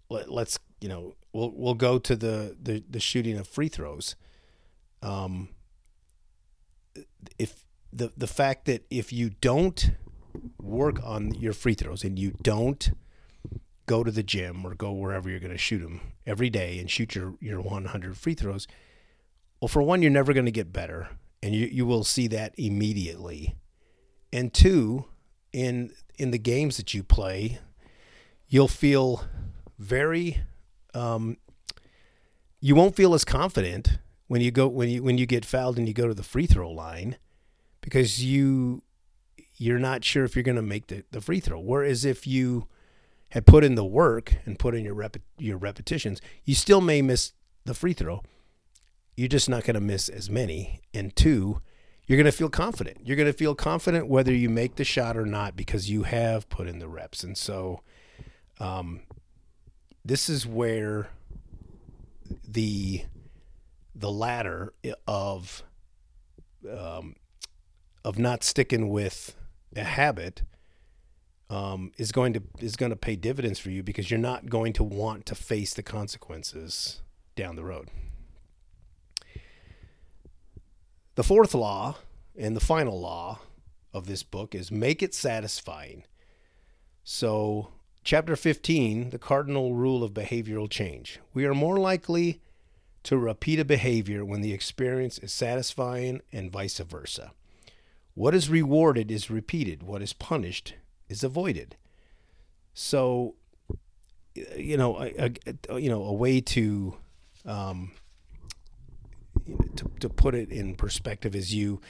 let, 0.08 0.28
us 0.30 0.58
you 0.80 0.88
know 0.88 1.14
we'll 1.32 1.52
we'll 1.54 1.74
go 1.74 1.98
to 1.98 2.16
the 2.16 2.56
the, 2.60 2.82
the 2.88 3.00
shooting 3.00 3.36
of 3.38 3.46
free 3.46 3.68
throws. 3.68 4.16
Um, 5.02 5.50
if 7.38 7.64
the 7.92 8.12
the 8.16 8.26
fact 8.26 8.66
that 8.66 8.84
if 8.90 9.12
you 9.12 9.30
don't 9.30 9.92
work 10.60 11.00
on 11.04 11.34
your 11.34 11.52
free 11.52 11.74
throws 11.74 12.04
and 12.04 12.18
you 12.18 12.32
don't 12.42 12.90
go 13.86 14.04
to 14.04 14.10
the 14.10 14.22
gym 14.22 14.64
or 14.64 14.74
go 14.74 14.92
wherever 14.92 15.30
you're 15.30 15.40
going 15.40 15.50
to 15.50 15.58
shoot 15.58 15.78
them 15.78 16.00
every 16.26 16.50
day 16.50 16.78
and 16.78 16.90
shoot 16.90 17.14
your 17.14 17.34
your 17.40 17.60
100 17.60 18.16
free 18.16 18.34
throws, 18.34 18.66
well, 19.60 19.68
for 19.68 19.82
one, 19.82 20.02
you're 20.02 20.10
never 20.10 20.32
going 20.32 20.46
to 20.46 20.52
get 20.52 20.72
better, 20.72 21.08
and 21.42 21.54
you 21.54 21.66
you 21.66 21.86
will 21.86 22.04
see 22.04 22.26
that 22.28 22.54
immediately. 22.56 23.56
And 24.32 24.52
two, 24.52 25.06
in 25.52 25.92
in 26.18 26.30
the 26.30 26.38
games 26.38 26.76
that 26.76 26.94
you 26.94 27.02
play, 27.02 27.58
you'll 28.48 28.68
feel 28.68 29.24
very 29.78 30.42
um, 30.98 31.36
you 32.60 32.74
won't 32.74 32.96
feel 32.96 33.14
as 33.14 33.24
confident 33.24 33.98
when 34.26 34.40
you 34.40 34.50
go 34.50 34.66
when 34.68 34.88
you 34.88 35.02
when 35.02 35.18
you 35.18 35.26
get 35.26 35.44
fouled 35.44 35.78
and 35.78 35.86
you 35.86 35.94
go 35.94 36.08
to 36.08 36.14
the 36.14 36.22
free 36.22 36.46
throw 36.46 36.70
line 36.70 37.16
because 37.80 38.24
you 38.24 38.82
you're 39.56 39.78
not 39.78 40.04
sure 40.04 40.24
if 40.24 40.36
you're 40.36 40.42
going 40.42 40.56
to 40.56 40.62
make 40.62 40.86
the, 40.86 41.04
the 41.10 41.20
free 41.20 41.40
throw. 41.40 41.58
Whereas 41.58 42.04
if 42.04 42.26
you 42.26 42.68
had 43.30 43.44
put 43.44 43.64
in 43.64 43.74
the 43.74 43.84
work 43.84 44.36
and 44.46 44.58
put 44.58 44.74
in 44.74 44.84
your 44.84 44.94
rep, 44.94 45.16
your 45.36 45.58
repetitions, 45.58 46.20
you 46.44 46.54
still 46.54 46.80
may 46.80 47.02
miss 47.02 47.32
the 47.64 47.74
free 47.74 47.92
throw. 47.92 48.22
You're 49.16 49.28
just 49.28 49.48
not 49.48 49.64
going 49.64 49.74
to 49.74 49.80
miss 49.80 50.08
as 50.08 50.30
many. 50.30 50.80
And 50.94 51.14
two, 51.16 51.60
you're 52.06 52.16
going 52.16 52.24
to 52.26 52.32
feel 52.32 52.48
confident. 52.48 52.98
You're 53.02 53.16
going 53.16 53.26
to 53.26 53.36
feel 53.36 53.56
confident 53.56 54.06
whether 54.06 54.32
you 54.32 54.48
make 54.48 54.76
the 54.76 54.84
shot 54.84 55.16
or 55.16 55.26
not 55.26 55.56
because 55.56 55.90
you 55.90 56.04
have 56.04 56.48
put 56.48 56.68
in 56.68 56.78
the 56.78 56.88
reps. 56.88 57.24
And 57.24 57.36
so, 57.36 57.80
um, 58.60 59.00
this 60.04 60.28
is 60.28 60.46
where 60.46 61.08
the 62.46 63.04
the 63.94 64.10
ladder 64.10 64.72
of 65.06 65.62
um, 66.70 67.16
of 68.04 68.18
not 68.18 68.44
sticking 68.44 68.88
with 68.88 69.36
a 69.76 69.84
habit 69.84 70.42
um, 71.50 71.92
is 71.96 72.12
going 72.12 72.32
to 72.32 72.42
is 72.58 72.76
going 72.76 72.90
to 72.90 72.96
pay 72.96 73.16
dividends 73.16 73.58
for 73.58 73.70
you 73.70 73.82
because 73.82 74.10
you're 74.10 74.18
not 74.18 74.48
going 74.48 74.72
to 74.74 74.84
want 74.84 75.26
to 75.26 75.34
face 75.34 75.74
the 75.74 75.82
consequences 75.82 77.02
down 77.36 77.56
the 77.56 77.64
road. 77.64 77.88
The 81.14 81.24
fourth 81.24 81.54
law 81.54 81.96
and 82.36 82.54
the 82.54 82.60
final 82.60 83.00
law 83.00 83.40
of 83.92 84.06
this 84.06 84.22
book 84.22 84.54
is 84.54 84.70
make 84.70 85.02
it 85.02 85.14
satisfying. 85.14 86.04
So 87.02 87.72
Chapter 88.04 88.36
15 88.36 89.10
The 89.10 89.18
Cardinal 89.18 89.74
Rule 89.74 90.02
of 90.02 90.14
Behavioral 90.14 90.70
Change. 90.70 91.20
We 91.34 91.44
are 91.44 91.54
more 91.54 91.76
likely 91.76 92.40
to 93.02 93.18
repeat 93.18 93.58
a 93.58 93.64
behavior 93.64 94.24
when 94.24 94.40
the 94.40 94.52
experience 94.52 95.18
is 95.18 95.32
satisfying 95.32 96.22
and 96.32 96.50
vice 96.50 96.78
versa. 96.78 97.32
What 98.14 98.34
is 98.34 98.48
rewarded 98.48 99.10
is 99.10 99.30
repeated, 99.30 99.82
what 99.82 100.02
is 100.02 100.12
punished 100.12 100.74
is 101.08 101.22
avoided. 101.22 101.76
So, 102.74 103.34
you 104.56 104.76
know, 104.76 104.98
a, 105.00 105.32
a 105.68 105.78
you 105.78 105.88
know, 105.90 106.02
a 106.04 106.12
way 106.12 106.40
to, 106.40 106.96
um, 107.44 107.92
to, 109.76 109.90
to 110.00 110.08
put 110.08 110.34
it 110.34 110.50
in 110.50 110.74
perspective 110.74 111.36
is 111.36 111.54
you, 111.54 111.80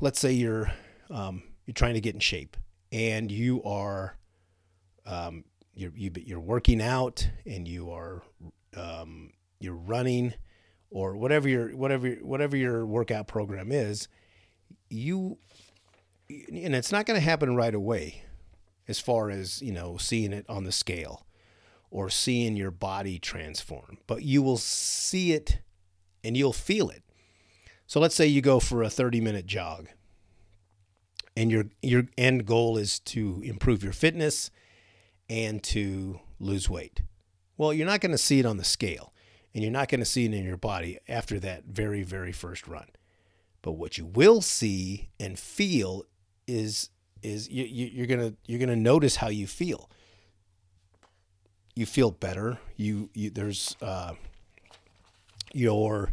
let's 0.00 0.20
say 0.20 0.32
you're, 0.32 0.72
um, 1.10 1.42
you're 1.66 1.74
trying 1.74 1.94
to 1.94 2.00
get 2.00 2.14
in 2.14 2.20
shape 2.20 2.56
and 2.92 3.30
you 3.30 3.62
are 3.64 4.16
um, 5.06 5.44
you're 5.74 5.92
you, 5.94 6.10
are 6.14 6.20
you 6.20 6.36
are 6.36 6.40
working 6.40 6.80
out 6.80 7.28
and 7.46 7.66
you 7.66 7.90
are 7.90 8.22
um, 8.76 9.32
you're 9.60 9.74
running 9.74 10.34
or 10.90 11.16
whatever 11.16 11.48
your 11.48 11.76
whatever 11.76 12.10
whatever 12.22 12.56
your 12.56 12.86
workout 12.86 13.26
program 13.26 13.72
is, 13.72 14.08
you 14.88 15.38
and 16.28 16.74
it's 16.74 16.92
not 16.92 17.06
going 17.06 17.18
to 17.18 17.24
happen 17.24 17.54
right 17.56 17.74
away 17.74 18.22
as 18.88 18.98
far 18.98 19.30
as, 19.30 19.62
you 19.62 19.72
know, 19.72 19.96
seeing 19.96 20.32
it 20.32 20.44
on 20.48 20.64
the 20.64 20.72
scale 20.72 21.26
or 21.90 22.10
seeing 22.10 22.56
your 22.56 22.70
body 22.70 23.18
transform, 23.18 23.98
but 24.06 24.22
you 24.22 24.42
will 24.42 24.56
see 24.56 25.32
it 25.32 25.60
and 26.22 26.36
you'll 26.36 26.52
feel 26.52 26.88
it. 26.88 27.02
So 27.86 28.00
let's 28.00 28.14
say 28.14 28.26
you 28.26 28.40
go 28.40 28.60
for 28.60 28.82
a 28.82 28.90
30 28.90 29.20
minute 29.20 29.46
jog 29.46 29.88
and 31.36 31.50
your 31.50 31.66
your 31.82 32.04
end 32.16 32.46
goal 32.46 32.78
is 32.78 32.98
to 33.00 33.42
improve 33.44 33.82
your 33.82 33.92
fitness 33.92 34.50
and 35.28 35.62
to 35.62 36.20
lose 36.38 36.68
weight. 36.68 37.02
Well, 37.56 37.72
you're 37.72 37.86
not 37.86 38.00
going 38.00 38.12
to 38.12 38.18
see 38.18 38.38
it 38.40 38.46
on 38.46 38.56
the 38.56 38.64
scale 38.64 39.12
and 39.54 39.62
you're 39.62 39.72
not 39.72 39.88
going 39.88 40.00
to 40.00 40.06
see 40.06 40.24
it 40.24 40.34
in 40.34 40.44
your 40.44 40.56
body 40.56 40.98
after 41.08 41.38
that 41.40 41.64
very 41.64 42.02
very 42.02 42.32
first 42.32 42.66
run. 42.66 42.88
But 43.62 43.72
what 43.72 43.96
you 43.96 44.04
will 44.04 44.42
see 44.42 45.08
and 45.18 45.38
feel 45.38 46.04
is 46.46 46.90
is 47.22 47.48
you, 47.48 47.64
you, 47.64 48.02
are 48.02 48.06
gonna 48.06 48.34
you're 48.46 48.60
gonna 48.60 48.76
notice 48.76 49.16
how 49.16 49.28
you 49.28 49.46
feel. 49.46 49.88
You 51.74 51.86
feel 51.86 52.10
better. 52.10 52.58
You, 52.76 53.08
you 53.14 53.30
there's 53.30 53.76
uh, 53.80 54.12
your 55.54 56.12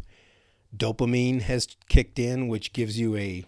dopamine 0.74 1.42
has 1.42 1.68
kicked 1.88 2.18
in, 2.18 2.48
which 2.48 2.72
gives 2.72 2.98
you 2.98 3.14
a 3.16 3.44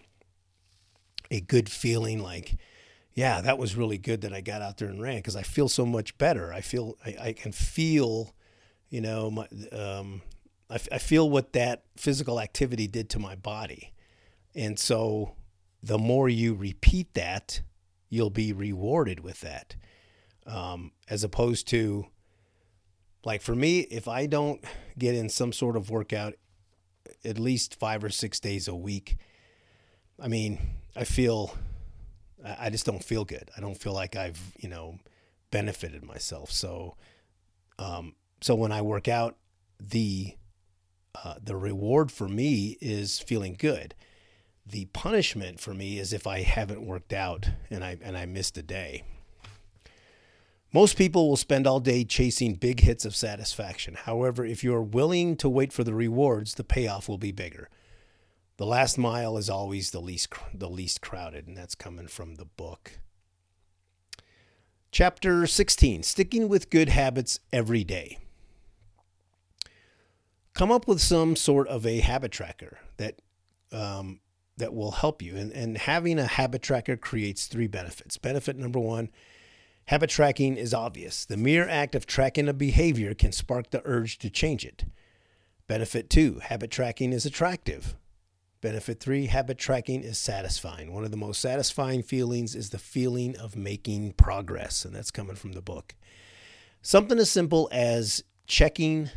a 1.31 1.41
good 1.41 1.67
feeling 1.67 2.21
like, 2.21 2.57
yeah, 3.15 3.41
that 3.41 3.57
was 3.57 3.75
really 3.75 3.97
good 3.97 4.21
that 4.21 4.33
I 4.33 4.41
got 4.41 4.61
out 4.61 4.77
there 4.77 4.89
and 4.89 5.01
ran 5.01 5.17
because 5.17 5.35
I 5.35 5.41
feel 5.41 5.69
so 5.69 5.85
much 5.85 6.17
better. 6.17 6.53
I 6.53 6.61
feel 6.61 6.97
I, 7.05 7.15
I 7.19 7.33
can 7.33 7.51
feel, 7.51 8.35
you 8.89 9.01
know, 9.01 9.31
my 9.31 9.47
um, 9.71 10.21
I, 10.69 10.79
I 10.91 10.97
feel 10.97 11.29
what 11.29 11.53
that 11.53 11.85
physical 11.95 12.39
activity 12.39 12.87
did 12.87 13.09
to 13.11 13.19
my 13.19 13.35
body, 13.35 13.93
and 14.53 14.77
so 14.77 15.35
the 15.81 15.97
more 15.97 16.27
you 16.27 16.53
repeat 16.53 17.13
that, 17.13 17.61
you'll 18.09 18.29
be 18.29 18.51
rewarded 18.51 19.21
with 19.21 19.39
that, 19.41 19.75
um, 20.45 20.91
as 21.09 21.23
opposed 21.23 21.67
to 21.69 22.07
like 23.23 23.41
for 23.41 23.55
me, 23.55 23.79
if 23.79 24.07
I 24.07 24.27
don't 24.27 24.63
get 24.97 25.15
in 25.15 25.29
some 25.29 25.51
sort 25.51 25.75
of 25.75 25.89
workout 25.89 26.35
at 27.23 27.39
least 27.39 27.75
five 27.75 28.03
or 28.03 28.09
six 28.09 28.39
days 28.39 28.67
a 28.67 28.75
week, 28.75 29.17
I 30.21 30.27
mean, 30.27 30.59
I 30.95 31.03
feel, 31.05 31.57
I 32.45 32.69
just 32.69 32.85
don't 32.85 33.03
feel 33.03 33.25
good. 33.25 33.49
I 33.57 33.61
don't 33.61 33.77
feel 33.77 33.93
like 33.93 34.15
I've, 34.15 34.53
you 34.59 34.69
know, 34.69 34.99
benefited 35.51 36.03
myself. 36.03 36.51
So, 36.51 36.95
um, 37.79 38.13
so 38.41 38.53
when 38.55 38.71
I 38.71 38.81
work 38.81 39.07
out, 39.07 39.35
the, 39.79 40.35
uh, 41.23 41.35
the 41.41 41.55
reward 41.55 42.11
for 42.11 42.27
me 42.27 42.77
is 42.81 43.19
feeling 43.19 43.55
good. 43.57 43.95
The 44.65 44.85
punishment 44.85 45.59
for 45.59 45.73
me 45.73 45.99
is 45.99 46.13
if 46.13 46.27
I 46.27 46.41
haven't 46.41 46.85
worked 46.85 47.13
out 47.13 47.49
and 47.69 47.83
I, 47.83 47.97
and 48.01 48.17
I 48.17 48.25
missed 48.25 48.57
a 48.57 48.63
day. 48.63 49.03
Most 50.73 50.97
people 50.97 51.29
will 51.29 51.37
spend 51.37 51.65
all 51.65 51.79
day 51.79 52.03
chasing 52.03 52.55
big 52.55 52.81
hits 52.81 53.05
of 53.05 53.15
satisfaction. 53.15 53.93
However, 53.93 54.43
if 54.43 54.63
you 54.63 54.73
are 54.75 54.83
willing 54.83 55.37
to 55.37 55.47
wait 55.47 55.71
for 55.71 55.85
the 55.85 55.93
rewards, 55.93 56.55
the 56.55 56.65
payoff 56.65 57.07
will 57.07 57.17
be 57.17 57.31
bigger. 57.31 57.69
The 58.57 58.65
last 58.65 58.97
mile 58.97 59.37
is 59.37 59.49
always 59.49 59.91
the 59.91 59.99
least 59.99 60.33
the 60.53 60.69
least 60.69 61.01
crowded, 61.01 61.47
and 61.47 61.57
that's 61.57 61.75
coming 61.75 62.07
from 62.07 62.35
the 62.35 62.45
book. 62.45 62.99
Chapter 64.91 65.45
16: 65.45 66.03
Sticking 66.03 66.47
with 66.47 66.69
good 66.69 66.89
habits 66.89 67.39
every 67.51 67.83
day. 67.83 68.19
Come 70.53 70.71
up 70.71 70.87
with 70.87 71.01
some 71.01 71.35
sort 71.35 71.67
of 71.67 71.85
a 71.85 71.99
habit 71.99 72.31
tracker 72.31 72.79
that 72.97 73.19
um, 73.73 74.21
that 74.55 74.73
will 74.73 74.91
help 74.91 75.21
you. 75.21 75.35
And, 75.35 75.51
and 75.51 75.77
having 75.77 76.17
a 76.17 76.25
habit 76.25 76.61
tracker 76.61 76.95
creates 76.95 77.47
three 77.47 77.67
benefits. 77.67 78.17
Benefit 78.17 78.55
number 78.55 78.79
one 78.79 79.09
Habit 79.89 80.09
tracking 80.09 80.57
is 80.57 80.73
obvious. 80.73 81.25
The 81.25 81.37
mere 81.37 81.69
act 81.69 81.93
of 81.93 82.07
tracking 82.07 82.47
a 82.47 82.53
behavior 82.53 83.13
can 83.13 83.31
spark 83.31 83.69
the 83.69 83.83
urge 83.85 84.17
to 84.19 84.31
change 84.31 84.65
it. 84.65 84.85
Benefit 85.67 86.09
two 86.09 86.39
habit 86.39 86.71
tracking 86.71 87.13
is 87.13 87.25
attractive. 87.25 87.95
Benefit 88.65 88.99
three 88.99 89.27
habit 89.27 89.59
tracking 89.59 90.01
is 90.01 90.17
satisfying. 90.17 90.91
One 90.91 91.03
of 91.03 91.11
the 91.11 91.17
most 91.17 91.39
satisfying 91.39 92.01
feelings 92.01 92.55
is 92.55 92.71
the 92.71 92.79
feeling 92.79 93.37
of 93.37 93.55
making 93.55 94.13
progress, 94.13 94.83
and 94.83 94.95
that's 94.95 95.11
coming 95.11 95.35
from 95.35 95.51
the 95.51 95.61
book. 95.61 95.93
Something 96.81 97.19
as 97.19 97.29
simple 97.29 97.69
as 97.71 98.23
checking 98.47 99.11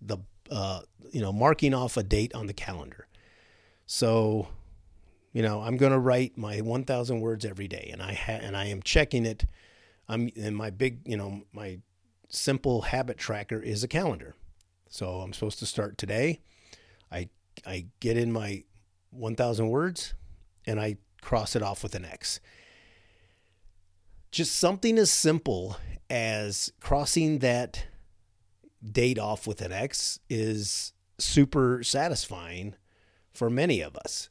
the, 0.00 0.18
uh, 0.52 0.82
you 1.10 1.20
know, 1.20 1.32
marking 1.32 1.74
off 1.74 1.96
a 1.96 2.04
date 2.04 2.32
on 2.32 2.46
the 2.46 2.52
calendar. 2.52 3.08
So, 3.86 4.46
you 5.32 5.42
know, 5.42 5.62
I'm 5.62 5.78
going 5.78 5.90
to 5.90 5.98
write 5.98 6.38
my 6.38 6.60
1,000 6.60 7.18
words 7.18 7.44
every 7.44 7.66
day, 7.66 7.90
and 7.92 8.00
I 8.00 8.14
ha- 8.14 8.38
and 8.40 8.56
I 8.56 8.66
am 8.66 8.84
checking 8.84 9.26
it 9.26 9.46
I'm 10.08 10.30
and 10.36 10.56
my 10.56 10.70
big, 10.70 11.00
you 11.06 11.16
know, 11.16 11.42
my 11.52 11.80
simple 12.28 12.82
habit 12.82 13.18
tracker 13.18 13.60
is 13.60 13.82
a 13.82 13.88
calendar. 13.88 14.36
So 14.90 15.22
I'm 15.22 15.32
supposed 15.32 15.58
to 15.58 15.66
start 15.66 15.98
today. 15.98 16.38
I 17.10 17.30
I 17.66 17.86
get 17.98 18.16
in 18.16 18.30
my 18.30 18.62
1000 19.12 19.68
words 19.68 20.14
and 20.66 20.80
I 20.80 20.96
cross 21.20 21.54
it 21.54 21.62
off 21.62 21.82
with 21.82 21.94
an 21.94 22.04
X. 22.04 22.40
Just 24.30 24.56
something 24.56 24.98
as 24.98 25.10
simple 25.10 25.76
as 26.08 26.72
crossing 26.80 27.38
that 27.40 27.86
date 28.82 29.18
off 29.18 29.46
with 29.46 29.60
an 29.60 29.72
X 29.72 30.18
is 30.28 30.92
super 31.18 31.82
satisfying 31.82 32.74
for 33.32 33.48
many 33.48 33.80
of 33.80 33.96
us. 33.96 34.28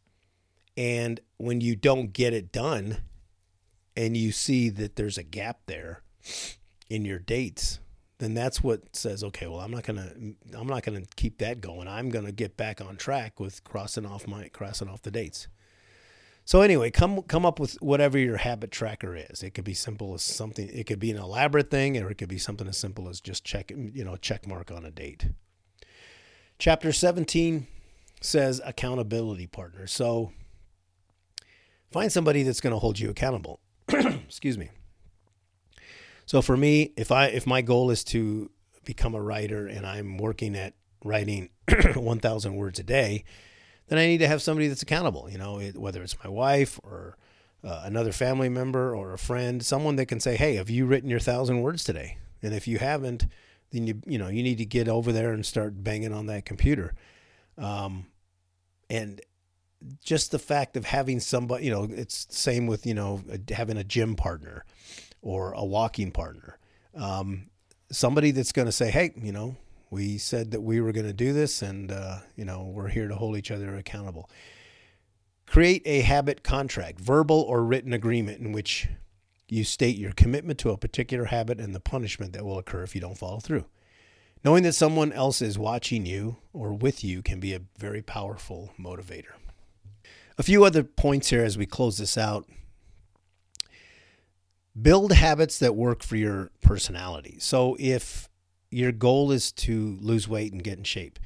And 0.75 1.19
when 1.37 1.61
you 1.61 1.75
don't 1.75 2.13
get 2.13 2.33
it 2.33 2.51
done, 2.51 2.97
and 3.95 4.15
you 4.15 4.31
see 4.31 4.69
that 4.69 4.95
there's 4.95 5.17
a 5.17 5.23
gap 5.23 5.59
there 5.65 6.01
in 6.89 7.05
your 7.05 7.19
dates, 7.19 7.79
then 8.21 8.33
that's 8.33 8.63
what 8.63 8.95
says, 8.95 9.23
okay, 9.23 9.47
well, 9.47 9.59
I'm 9.59 9.71
not 9.71 9.83
gonna, 9.83 10.13
I'm 10.53 10.67
not 10.67 10.83
gonna 10.83 11.03
keep 11.15 11.39
that 11.39 11.59
going. 11.59 11.87
I'm 11.87 12.09
gonna 12.09 12.31
get 12.31 12.55
back 12.55 12.79
on 12.79 12.95
track 12.95 13.39
with 13.39 13.63
crossing 13.63 14.05
off 14.05 14.27
my 14.27 14.47
crossing 14.49 14.87
off 14.87 15.01
the 15.01 15.11
dates. 15.11 15.47
So 16.45 16.61
anyway, 16.61 16.91
come 16.91 17.23
come 17.23 17.45
up 17.45 17.59
with 17.59 17.73
whatever 17.81 18.17
your 18.17 18.37
habit 18.37 18.71
tracker 18.71 19.15
is. 19.15 19.43
It 19.43 19.51
could 19.51 19.63
be 19.63 19.73
simple 19.73 20.13
as 20.13 20.21
something. 20.21 20.69
It 20.69 20.85
could 20.85 20.99
be 20.99 21.11
an 21.11 21.17
elaborate 21.17 21.69
thing, 21.69 21.97
or 21.97 22.09
it 22.09 22.17
could 22.17 22.29
be 22.29 22.37
something 22.37 22.67
as 22.67 22.77
simple 22.77 23.09
as 23.09 23.21
just 23.21 23.43
check, 23.43 23.71
you 23.71 24.03
know, 24.03 24.15
check 24.15 24.47
mark 24.47 24.71
on 24.71 24.85
a 24.85 24.91
date. 24.91 25.27
Chapter 26.59 26.91
17 26.91 27.67
says 28.21 28.61
accountability 28.63 29.47
partner. 29.47 29.87
So 29.87 30.31
find 31.91 32.11
somebody 32.11 32.43
that's 32.43 32.61
going 32.61 32.73
to 32.73 32.79
hold 32.79 32.99
you 32.99 33.09
accountable. 33.09 33.59
Excuse 33.87 34.57
me. 34.57 34.69
So 36.31 36.41
for 36.41 36.55
me, 36.55 36.93
if 36.95 37.11
I 37.11 37.25
if 37.25 37.45
my 37.45 37.61
goal 37.61 37.91
is 37.91 38.05
to 38.05 38.49
become 38.85 39.15
a 39.15 39.21
writer 39.21 39.67
and 39.67 39.85
I'm 39.85 40.17
working 40.17 40.55
at 40.55 40.75
writing 41.03 41.49
1,000 41.93 42.55
words 42.55 42.79
a 42.79 42.83
day, 42.83 43.25
then 43.89 43.99
I 43.99 44.07
need 44.07 44.19
to 44.19 44.29
have 44.29 44.41
somebody 44.41 44.69
that's 44.69 44.81
accountable. 44.81 45.29
You 45.29 45.37
know, 45.37 45.59
whether 45.75 46.01
it's 46.01 46.15
my 46.23 46.29
wife 46.29 46.79
or 46.83 47.17
uh, 47.65 47.81
another 47.83 48.13
family 48.13 48.47
member 48.47 48.95
or 48.95 49.11
a 49.11 49.17
friend, 49.17 49.61
someone 49.61 49.97
that 49.97 50.05
can 50.05 50.21
say, 50.21 50.37
"Hey, 50.37 50.55
have 50.55 50.69
you 50.69 50.85
written 50.85 51.09
your 51.09 51.19
thousand 51.19 51.63
words 51.63 51.83
today?" 51.83 52.17
And 52.41 52.53
if 52.53 52.65
you 52.65 52.77
haven't, 52.77 53.25
then 53.71 53.85
you 53.85 54.01
you 54.05 54.17
know 54.17 54.29
you 54.29 54.41
need 54.41 54.59
to 54.59 54.65
get 54.65 54.87
over 54.87 55.11
there 55.11 55.33
and 55.33 55.45
start 55.45 55.83
banging 55.83 56.13
on 56.13 56.27
that 56.27 56.45
computer. 56.45 56.93
Um, 57.57 58.05
and 58.89 59.19
just 60.01 60.31
the 60.31 60.39
fact 60.39 60.77
of 60.77 60.85
having 60.85 61.19
somebody, 61.19 61.65
you 61.65 61.71
know, 61.71 61.89
it's 61.91 62.23
the 62.23 62.35
same 62.35 62.67
with, 62.67 62.85
you 62.85 62.93
know, 62.93 63.21
having 63.49 63.75
a 63.75 63.83
gym 63.83 64.15
partner 64.15 64.63
or 65.21 65.53
a 65.53 65.63
walking 65.63 66.11
partner. 66.11 66.57
Um, 66.95 67.49
somebody 67.91 68.31
that's 68.31 68.51
going 68.51 68.67
to 68.67 68.71
say, 68.71 68.91
hey, 68.91 69.11
you 69.21 69.31
know, 69.31 69.55
we 69.89 70.17
said 70.17 70.51
that 70.51 70.61
we 70.61 70.79
were 70.81 70.91
going 70.91 71.05
to 71.05 71.13
do 71.13 71.33
this 71.33 71.61
and, 71.61 71.91
uh, 71.91 72.19
you 72.35 72.45
know, 72.45 72.71
we're 72.73 72.87
here 72.87 73.07
to 73.07 73.15
hold 73.15 73.37
each 73.37 73.51
other 73.51 73.75
accountable. 73.75 74.29
Create 75.45 75.81
a 75.85 76.01
habit 76.01 76.43
contract, 76.43 76.99
verbal 76.99 77.41
or 77.41 77.63
written 77.63 77.91
agreement 77.91 78.39
in 78.39 78.53
which 78.53 78.87
you 79.49 79.65
state 79.65 79.97
your 79.97 80.13
commitment 80.13 80.57
to 80.59 80.69
a 80.69 80.77
particular 80.77 81.25
habit 81.25 81.59
and 81.59 81.75
the 81.75 81.79
punishment 81.81 82.31
that 82.31 82.45
will 82.45 82.57
occur 82.57 82.83
if 82.83 82.95
you 82.95 83.01
don't 83.01 83.17
follow 83.17 83.39
through. 83.39 83.65
Knowing 84.45 84.63
that 84.63 84.73
someone 84.73 85.11
else 85.11 85.41
is 85.41 85.59
watching 85.59 86.05
you 86.05 86.37
or 86.53 86.73
with 86.73 87.03
you 87.03 87.21
can 87.21 87.39
be 87.39 87.53
a 87.53 87.61
very 87.77 88.01
powerful 88.01 88.71
motivator. 88.79 89.33
A 90.37 90.43
few 90.43 90.63
other 90.63 90.83
points 90.83 91.29
here 91.29 91.43
as 91.43 91.57
we 91.57 91.65
close 91.65 91.97
this 91.97 92.17
out. 92.17 92.47
Build 94.79 95.11
habits 95.11 95.59
that 95.59 95.75
work 95.75 96.03
for 96.03 96.15
your 96.15 96.51
personality. 96.61 97.37
So 97.39 97.75
if 97.79 98.29
your 98.69 98.91
goal 98.91 99.31
is 99.31 99.51
to 99.51 99.97
lose 100.01 100.27
weight 100.27 100.53
and 100.53 100.63
get 100.63 100.77
in 100.77 100.83
shape, 100.83 101.19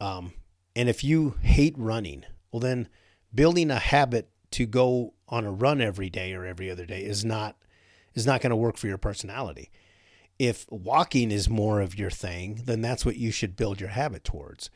um, 0.00 0.32
and 0.74 0.88
if 0.88 1.04
you 1.04 1.36
hate 1.42 1.74
running, 1.76 2.24
well, 2.50 2.60
then 2.60 2.88
building 3.34 3.70
a 3.70 3.78
habit 3.78 4.28
to 4.52 4.66
go 4.66 5.14
on 5.28 5.44
a 5.44 5.52
run 5.52 5.80
every 5.80 6.10
day 6.10 6.32
or 6.32 6.44
every 6.44 6.70
other 6.70 6.86
day 6.86 7.02
is 7.02 7.24
not 7.24 7.56
is 8.14 8.26
not 8.26 8.42
going 8.42 8.50
to 8.50 8.56
work 8.56 8.76
for 8.76 8.88
your 8.88 8.98
personality. 8.98 9.70
If 10.38 10.66
walking 10.70 11.30
is 11.30 11.48
more 11.48 11.80
of 11.80 11.98
your 11.98 12.10
thing, 12.10 12.62
then 12.64 12.82
that's 12.82 13.06
what 13.06 13.16
you 13.16 13.30
should 13.30 13.56
build 13.56 13.80
your 13.80 13.90
habit 13.90 14.24
towards 14.24 14.70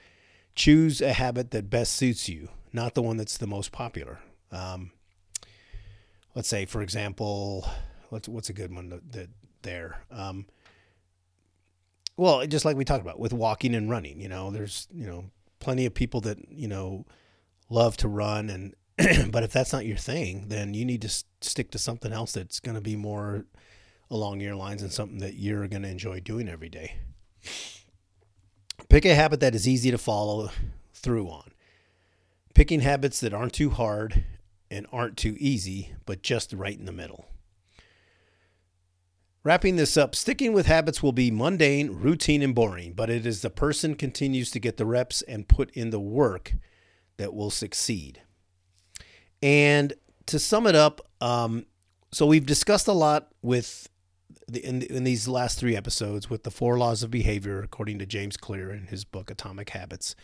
choose 0.57 1.01
a 1.01 1.13
habit 1.13 1.53
that 1.53 1.71
best 1.71 1.95
suits 1.95 2.29
you, 2.29 2.49
not 2.73 2.95
the 2.95 3.03
one 3.03 3.17
that's 3.19 3.37
the 3.37 3.47
most 3.47 3.71
popular. 3.71 4.19
Um, 4.51 4.91
let's 6.37 6.49
say, 6.49 6.67
for 6.67 6.83
example, 6.83 7.69
what's 8.11 8.29
what's 8.29 8.51
a 8.51 8.53
good 8.53 8.73
one 8.73 8.91
that, 8.91 9.13
that 9.13 9.29
there? 9.63 10.03
Um, 10.13 10.47
well, 12.17 12.47
just 12.47 12.65
like 12.65 12.77
we 12.77 12.85
talked 12.85 13.03
about 13.03 13.19
with 13.19 13.33
walking 13.33 13.75
and 13.75 13.91
running, 13.91 14.21
you 14.21 14.29
know, 14.29 14.53
there's 14.53 14.87
you 14.95 15.07
know 15.07 15.31
plenty 15.59 15.87
of 15.87 15.95
people 15.95 16.21
that 16.21 16.39
you 16.49 16.69
know 16.69 17.07
love 17.69 17.97
to 17.97 18.07
run 18.07 18.49
and 18.51 18.75
but 19.33 19.43
if 19.43 19.53
that's 19.53 19.73
not 19.73 19.85
your 19.85 19.97
thing, 19.97 20.45
then 20.49 20.73
you 20.75 20.85
need 20.85 21.03
to 21.03 21.25
stick 21.41 21.71
to 21.73 21.79
something 21.79 22.13
else 22.13 22.33
that's 22.33 22.61
going 22.61 22.77
to 22.77 22.81
be 22.81 22.97
more 22.97 23.45
along 24.11 24.41
your 24.41 24.55
lines 24.55 24.83
and 24.83 24.93
something 24.93 25.19
that 25.19 25.35
you're 25.35 25.67
going 25.67 25.83
to 25.83 25.89
enjoy 25.89 26.21
doing 26.21 26.49
every 26.49 26.69
day. 26.69 26.99
Pick 28.89 29.05
a 29.05 29.15
habit 29.15 29.41
that 29.41 29.55
is 29.55 29.67
easy 29.67 29.91
to 29.91 29.99
follow 29.99 30.51
through 30.95 31.29
on. 31.29 31.51
Picking 32.55 32.81
habits 32.81 33.21
that 33.21 33.35
aren't 33.35 33.53
too 33.53 33.69
hard 33.69 34.25
and 34.71 34.87
aren't 34.93 35.17
too 35.17 35.37
easy, 35.39 35.95
but 36.05 36.23
just 36.23 36.53
right 36.53 36.79
in 36.79 36.87
the 36.87 36.93
middle. 36.93 37.27
Wrapping 39.45 39.77
this 39.77 39.97
up, 39.97 40.17
sticking 40.17 40.53
with 40.53 40.67
habits 40.67 41.05
will 41.05 41.13
be 41.13 41.31
mundane, 41.31 41.93
routine, 41.93 42.43
and 42.43 42.53
boring, 42.53 42.95
but 42.95 43.09
it 43.09 43.25
is 43.25 43.43
the 43.43 43.51
person 43.51 43.95
continues 43.95 44.51
to 44.51 44.59
get 44.59 44.77
the 44.77 44.87
reps 44.87 45.23
and 45.23 45.47
put 45.47 45.71
in 45.71 45.91
the 45.91 46.01
work 46.01 46.55
that 47.17 47.33
will 47.33 47.51
succeed. 47.51 48.23
And 49.41 49.95
to 50.27 50.41
sum 50.41 50.67
it 50.67 50.75
up, 50.75 51.01
um, 51.21 51.67
so 52.11 52.27
we've 52.27 52.47
discussed 52.47 52.89
a 52.89 52.93
lot 52.93 53.29
with 53.41 53.89
the, 54.49 54.65
in, 54.65 54.83
in 54.83 55.05
these 55.05 55.29
last 55.29 55.59
three 55.59 55.77
episodes 55.77 56.29
with 56.29 56.43
the 56.43 56.51
four 56.51 56.77
laws 56.79 57.03
of 57.03 57.11
behavior, 57.11 57.63
according 57.63 57.99
to 58.01 58.07
James 58.07 58.37
Clear 58.37 58.71
in 58.71 58.87
his 58.87 59.05
book 59.05 59.31
Atomic 59.31 59.71
Habits. 59.71 60.17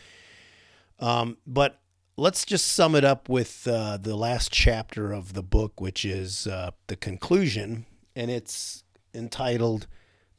Um, 0.99 1.37
but 1.47 1.79
let's 2.17 2.45
just 2.45 2.67
sum 2.67 2.95
it 2.95 3.03
up 3.03 3.27
with 3.27 3.67
uh, 3.67 3.97
the 3.97 4.15
last 4.15 4.51
chapter 4.51 5.11
of 5.11 5.33
the 5.33 5.43
book, 5.43 5.81
which 5.81 6.05
is 6.05 6.47
uh, 6.47 6.71
the 6.87 6.95
conclusion, 6.95 7.85
and 8.15 8.29
it's 8.29 8.83
entitled 9.13 9.87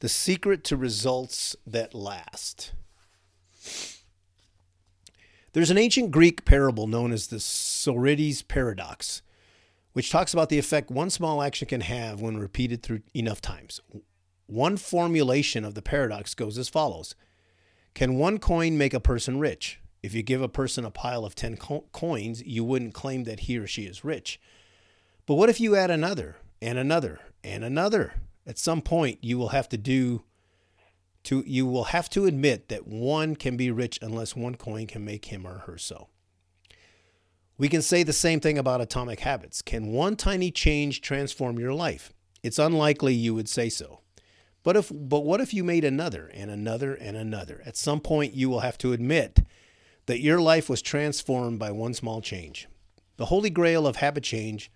"The 0.01 0.09
Secret 0.09 0.65
to 0.65 0.77
Results 0.77 1.57
That 1.67 1.95
Last." 1.95 2.73
There's 5.53 5.71
an 5.71 5.79
ancient 5.79 6.11
Greek 6.11 6.45
parable 6.45 6.89
known 6.89 7.13
as 7.13 7.29
the 7.29 7.39
Sorites 7.39 8.43
paradox, 8.43 9.23
which 9.93 10.11
talks 10.11 10.33
about 10.33 10.49
the 10.49 10.59
effect 10.59 10.91
one 10.91 11.11
small 11.11 11.43
action 11.43 11.69
can 11.69 11.81
have 11.81 12.21
when 12.21 12.39
repeated 12.39 12.83
through 12.83 13.03
enough 13.15 13.41
times. 13.41 13.81
One 14.47 14.77
formulation 14.77 15.65
of 15.65 15.75
the 15.75 15.83
paradox 15.83 16.35
goes 16.35 16.59
as 16.59 16.69
follows 16.69 17.15
Can 17.95 18.17
one 18.17 18.39
coin 18.39 18.77
make 18.77 18.95
a 18.95 19.01
person 19.01 19.39
rich? 19.39 19.81
If 20.05 20.13
you 20.13 20.23
give 20.23 20.43
a 20.43 20.51
person 20.51 20.85
a 20.85 20.91
pile 20.91 21.25
of 21.25 21.35
10 21.35 21.57
co- 21.57 21.87
coins, 21.93 22.43
you 22.45 22.63
wouldn't 22.63 22.93
claim 22.93 23.25
that 23.25 23.41
he 23.41 23.57
or 23.57 23.67
she 23.67 23.85
is 23.85 24.05
rich. 24.05 24.39
But 25.25 25.37
what 25.37 25.49
if 25.49 25.61
you 25.61 25.77
add 25.77 25.91
another 25.91 26.37
and 26.61 26.77
another 26.77 27.21
and 27.43 27.65
another? 27.65 28.13
At 28.47 28.59
some 28.59 28.83
point, 28.83 29.21
you 29.23 29.39
will 29.39 29.49
have 29.49 29.67
to 29.71 29.79
do 29.79 30.25
to 31.23 31.43
you 31.47 31.65
will 31.65 31.85
have 31.85 32.11
to 32.11 32.27
admit 32.27 32.69
that 32.69 32.87
one 32.87 33.35
can 33.35 33.57
be 33.57 33.71
rich 33.71 33.99
unless 34.03 34.37
one 34.37 34.57
coin 34.57 34.87
can 34.87 35.07
make 35.07 35.25
him 35.25 35.47
or 35.47 35.61
her 35.61 35.79
so. 35.79 36.09
We 37.57 37.71
can 37.71 37.81
say 37.81 38.03
the 38.03 38.13
same 38.13 38.41
thing 38.41 38.59
about 38.59 38.83
atomic 38.83 39.21
habits. 39.21 39.63
Can 39.63 39.87
one 39.87 40.17
tiny 40.17 40.51
change 40.51 41.01
transform 41.01 41.59
your 41.59 41.73
life? 41.73 42.13
It's 42.43 42.59
unlikely 42.59 43.15
you 43.15 43.35
would 43.35 43.49
say 43.49 43.71
so. 43.71 44.01
But 44.63 44.77
if 44.77 44.93
but 44.95 45.25
what 45.25 45.41
if 45.41 45.55
you 45.55 45.65
made 45.65 45.83
another 45.83 46.31
and 46.35 46.51
another 46.51 46.93
and 46.93 47.17
another? 47.17 47.63
At 47.65 47.79
some 47.79 48.01
point 48.01 48.35
you 48.35 48.51
will 48.51 48.61
have 48.61 48.77
to 48.79 48.93
admit 48.93 49.41
that 50.07 50.21
your 50.21 50.41
life 50.41 50.69
was 50.69 50.83
transformed 50.83 51.59
by 51.59 51.71
one 51.71 51.95
small 51.95 52.21
change. 52.21 52.69
The 53.17 53.27
holy 53.27 53.51
grail 53.51 53.87
of 53.87 53.97
habit 53.97 54.25
change 54.25 54.71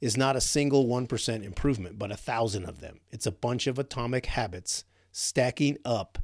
is 0.00 0.16
not 0.16 0.36
a 0.36 0.40
single 0.40 0.86
1% 0.86 1.42
improvement, 1.42 1.98
but 1.98 2.12
a 2.12 2.16
thousand 2.16 2.66
of 2.66 2.80
them. 2.80 3.00
It's 3.10 3.26
a 3.26 3.32
bunch 3.32 3.66
of 3.66 3.78
atomic 3.78 4.26
habits 4.26 4.84
stacking 5.12 5.78
up, 5.84 6.18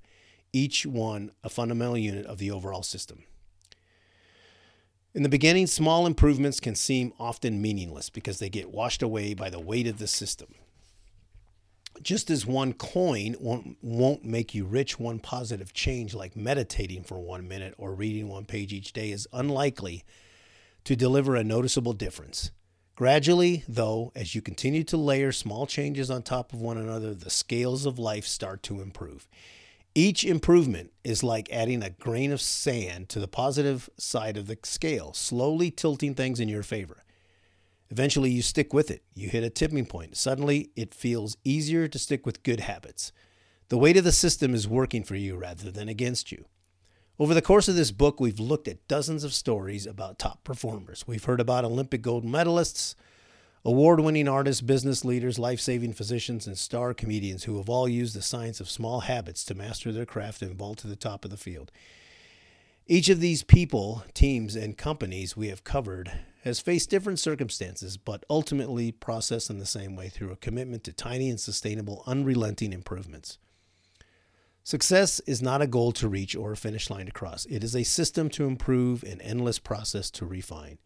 each 0.53 0.85
one 0.85 1.33
a 1.43 1.49
fundamental 1.49 1.97
unit 1.97 2.27
of 2.27 2.39
the 2.39 2.51
overall 2.51 2.83
system. 2.83 3.25
In 5.13 5.23
the 5.23 5.29
beginning, 5.29 5.67
small 5.67 6.07
improvements 6.07 6.61
can 6.61 6.75
seem 6.75 7.13
often 7.19 7.61
meaningless 7.61 8.11
because 8.11 8.39
they 8.39 8.49
get 8.49 8.71
washed 8.71 9.03
away 9.03 9.35
by 9.35 9.51
the 9.51 9.59
weight 9.59 9.87
of 9.87 9.99
the 9.99 10.07
system. 10.07 10.55
Just 12.03 12.31
as 12.31 12.47
one 12.47 12.73
coin 12.73 13.37
won't, 13.41 13.77
won't 13.83 14.25
make 14.25 14.55
you 14.55 14.65
rich, 14.65 14.99
one 14.99 15.19
positive 15.19 15.73
change, 15.73 16.15
like 16.15 16.35
meditating 16.35 17.05
for 17.05 17.19
one 17.19 17.47
minute 17.47 17.75
or 17.77 17.95
reading 17.95 18.29
one 18.29 18.45
page 18.45 18.73
each 18.73 18.93
day, 18.93 19.11
is 19.11 19.29
unlikely 19.33 20.05
to 20.85 20.97
deliver 20.97 21.37
a 21.37 21.45
noticeable 21.45 21.93
difference. 21.93 22.51
Gradually, 22.95 23.65
though, 23.67 24.13
as 24.15 24.35
you 24.35 24.43
continue 24.43 24.85
to 24.85 24.97
layer 24.97 25.33
small 25.33 25.67
changes 25.67 26.11
on 26.11 26.23
top 26.23 26.53
of 26.53 26.61
one 26.61 26.77
another, 26.77 27.15
the 27.15 27.31
scales 27.31 27.87
of 27.87 27.99
life 27.99 28.27
start 28.27 28.63
to 28.65 28.81
improve. 28.81 29.27
Each 29.95 30.23
improvement 30.23 30.93
is 31.03 31.23
like 31.23 31.51
adding 31.51 31.83
a 31.83 31.91
grain 31.91 32.31
of 32.31 32.41
sand 32.41 33.09
to 33.09 33.19
the 33.19 33.27
positive 33.27 33.91
side 33.97 34.37
of 34.37 34.47
the 34.47 34.59
scale, 34.63 35.13
slowly 35.15 35.71
tilting 35.71 36.15
things 36.15 36.41
in 36.41 36.49
your 36.49 36.63
favor. 36.63 37.03
Eventually, 37.91 38.31
you 38.31 38.41
stick 38.41 38.73
with 38.73 38.91
it. 38.91 39.03
You 39.15 39.29
hit 39.29 39.43
a 39.43 39.51
tipping 39.51 39.85
point. 39.85 40.17
Suddenly, 40.17 40.71
it 40.77 40.95
feels 40.95 41.37
easier 41.45 41.89
to 41.89 41.99
stick 41.99 42.25
with 42.25 42.45
good 42.45 42.61
habits. 42.61 43.13
The 43.69 43.79
weight 43.79 43.97
of 43.97 44.05
the 44.05 44.13
system 44.13 44.55
is 44.55 44.69
working 44.69 45.03
for 45.03 45.17
you 45.17 45.37
rather 45.37 45.71
than 45.71 45.89
against 45.89 46.31
you. 46.31 46.45
Over 47.19 47.35
the 47.35 47.43
course 47.43 47.69
of 47.69 47.75
this 47.75 47.91
book, 47.91 48.19
we've 48.19 48.41
looked 48.41 48.67
at 48.67 48.89
dozens 48.89 49.25
of 49.25 49.35
stories 49.35 49.87
about 49.87 50.19
top 50.19 50.43
performers. 50.43 51.05
We've 51.07 51.25
heard 51.25 51.41
about 51.41 51.65
Olympic 51.65 52.01
gold 52.01 52.25
medalists, 52.25 52.95
award 53.65 54.01
winning 54.01 54.27
artists, 54.27 54.63
business 54.63 55.05
leaders, 55.05 55.39
life 55.39 55.61
saving 55.61 55.93
physicians, 55.93 56.47
and 56.47 56.57
star 56.57 56.95
comedians 56.95 57.45
who 57.45 57.59
have 57.59 57.69
all 57.69 57.89
used 57.89 58.17
the 58.17 58.23
science 58.23 58.59
of 58.59 58.71
small 58.71 59.01
habits 59.01 59.45
to 59.45 59.55
master 59.55 59.93
their 59.93 60.07
craft 60.07 60.41
and 60.43 60.57
vault 60.57 60.79
to 60.79 60.87
the 60.87 60.97
top 60.97 61.25
of 61.25 61.31
the 61.31 61.37
field. 61.37 61.71
Each 62.87 63.09
of 63.09 63.21
these 63.21 63.43
people, 63.43 64.05
teams, 64.15 64.57
and 64.57 64.79
companies 64.79 65.37
we 65.37 65.49
have 65.49 65.63
covered 65.63 66.11
has 66.43 66.61
faced 66.61 66.91
different 66.91 67.19
circumstances, 67.19 67.97
but 67.97 68.25
ultimately 68.31 68.93
processed 68.93 69.51
in 69.51 69.59
the 69.59 69.67
same 69.67 69.95
way 69.95 70.09
through 70.09 70.33
a 70.33 70.37
commitment 70.37 70.85
to 70.85 70.93
tiny 70.93 71.29
and 71.29 71.39
sustainable, 71.39 72.03
unrelenting 72.07 72.73
improvements. 72.73 73.39
Success 74.63 75.21
is 75.27 75.43
not 75.43 75.63
a 75.63 75.67
goal 75.67 75.93
to 75.93 76.09
reach 76.09 76.37
or 76.37 76.53
a 76.53 76.57
finish 76.57 76.91
line 76.91 77.07
to 77.07 77.13
cross. 77.13 77.47
It 77.47 77.65
is 77.65 77.75
a 77.75 77.83
system 77.83 78.29
to 78.31 78.47
improve, 78.47 79.03
an 79.03 79.21
endless 79.21 79.59
process 79.59 80.11
to 80.13 80.27
refine. 80.27 80.79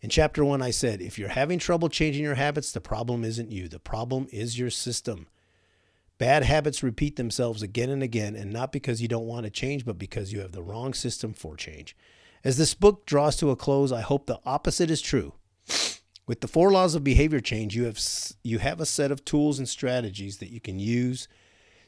In 0.00 0.08
chapter 0.08 0.44
one, 0.44 0.62
I 0.62 0.70
said, 0.70 1.02
if 1.02 1.18
you're 1.18 1.28
having 1.28 1.58
trouble 1.58 1.88
changing 1.88 2.22
your 2.22 2.36
habits, 2.36 2.72
the 2.72 2.80
problem 2.80 3.22
isn't 3.22 3.50
you. 3.50 3.68
The 3.68 3.78
problem 3.78 4.28
is 4.32 4.58
your 4.58 4.70
system. 4.70 5.26
Bad 6.16 6.42
habits 6.42 6.82
repeat 6.82 7.16
themselves 7.16 7.62
again 7.62 7.90
and 7.90 8.02
again, 8.02 8.36
and 8.36 8.52
not 8.52 8.72
because 8.72 9.02
you 9.02 9.08
don't 9.08 9.26
want 9.26 9.44
to 9.44 9.50
change, 9.50 9.84
but 9.84 9.98
because 9.98 10.32
you 10.32 10.40
have 10.40 10.52
the 10.52 10.62
wrong 10.62 10.94
system 10.94 11.32
for 11.32 11.56
change. 11.56 11.96
As 12.42 12.56
this 12.56 12.74
book 12.74 13.04
draws 13.04 13.36
to 13.36 13.50
a 13.50 13.56
close, 13.56 13.92
I 13.92 14.00
hope 14.00 14.26
the 14.26 14.40
opposite 14.46 14.90
is 14.90 15.02
true. 15.02 15.34
With 16.26 16.40
the 16.40 16.48
four 16.48 16.70
laws 16.70 16.94
of 16.94 17.04
behavior 17.04 17.40
change, 17.40 17.76
you 17.76 17.84
have 17.84 18.00
you 18.42 18.58
have 18.60 18.80
a 18.80 18.86
set 18.86 19.10
of 19.10 19.24
tools 19.24 19.58
and 19.58 19.68
strategies 19.68 20.38
that 20.38 20.50
you 20.50 20.60
can 20.60 20.78
use 20.78 21.28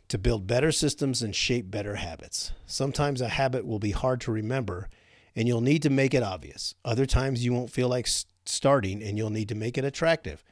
to 0.09 0.19
build 0.19 0.47
better 0.47 0.73
systems 0.73 1.23
and 1.23 1.35
shape 1.35 1.71
better 1.71 1.95
habits. 1.95 2.53
Sometimes 2.67 3.21
a 3.21 3.29
habit 3.29 3.67
will 3.67 3.79
be 3.79 3.93
hard 3.93 4.21
to 4.23 4.33
remember 4.33 4.91
and 5.35 5.49
you'll 5.49 5.63
need 5.63 5.83
to 5.83 5.91
make 5.91 6.13
it 6.13 6.23
obvious. 6.23 6.75
Other 6.85 7.07
times 7.07 7.45
you 7.45 7.55
won't 7.55 7.71
feel 7.71 7.89
like 7.89 8.07
starting 8.45 9.03
and 9.03 9.17
you'll 9.17 9.31
need 9.31 9.49
to 9.49 9.55
make 9.55 9.79
it 9.79 9.85
attractive. 9.85 10.45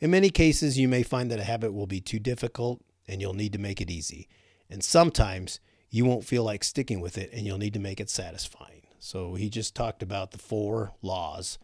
In 0.00 0.10
many 0.10 0.30
cases, 0.30 0.78
you 0.78 0.88
may 0.88 1.02
find 1.02 1.30
that 1.30 1.40
a 1.40 1.44
habit 1.44 1.74
will 1.74 1.86
be 1.86 2.00
too 2.00 2.18
difficult 2.18 2.82
and 3.06 3.20
you'll 3.20 3.34
need 3.34 3.52
to 3.52 3.58
make 3.58 3.80
it 3.82 3.90
easy. 3.90 4.28
And 4.70 4.82
sometimes 4.82 5.60
you 5.90 6.06
won't 6.06 6.24
feel 6.24 6.44
like 6.44 6.64
sticking 6.64 7.00
with 7.00 7.18
it 7.18 7.30
and 7.32 7.44
you'll 7.44 7.58
need 7.58 7.74
to 7.74 7.80
make 7.80 8.00
it 8.00 8.08
satisfying. 8.08 8.83
So 9.04 9.34
he 9.34 9.50
just 9.50 9.74
talked 9.74 10.02
about 10.02 10.30
the 10.30 10.38
four 10.38 10.94
laws 11.02 11.58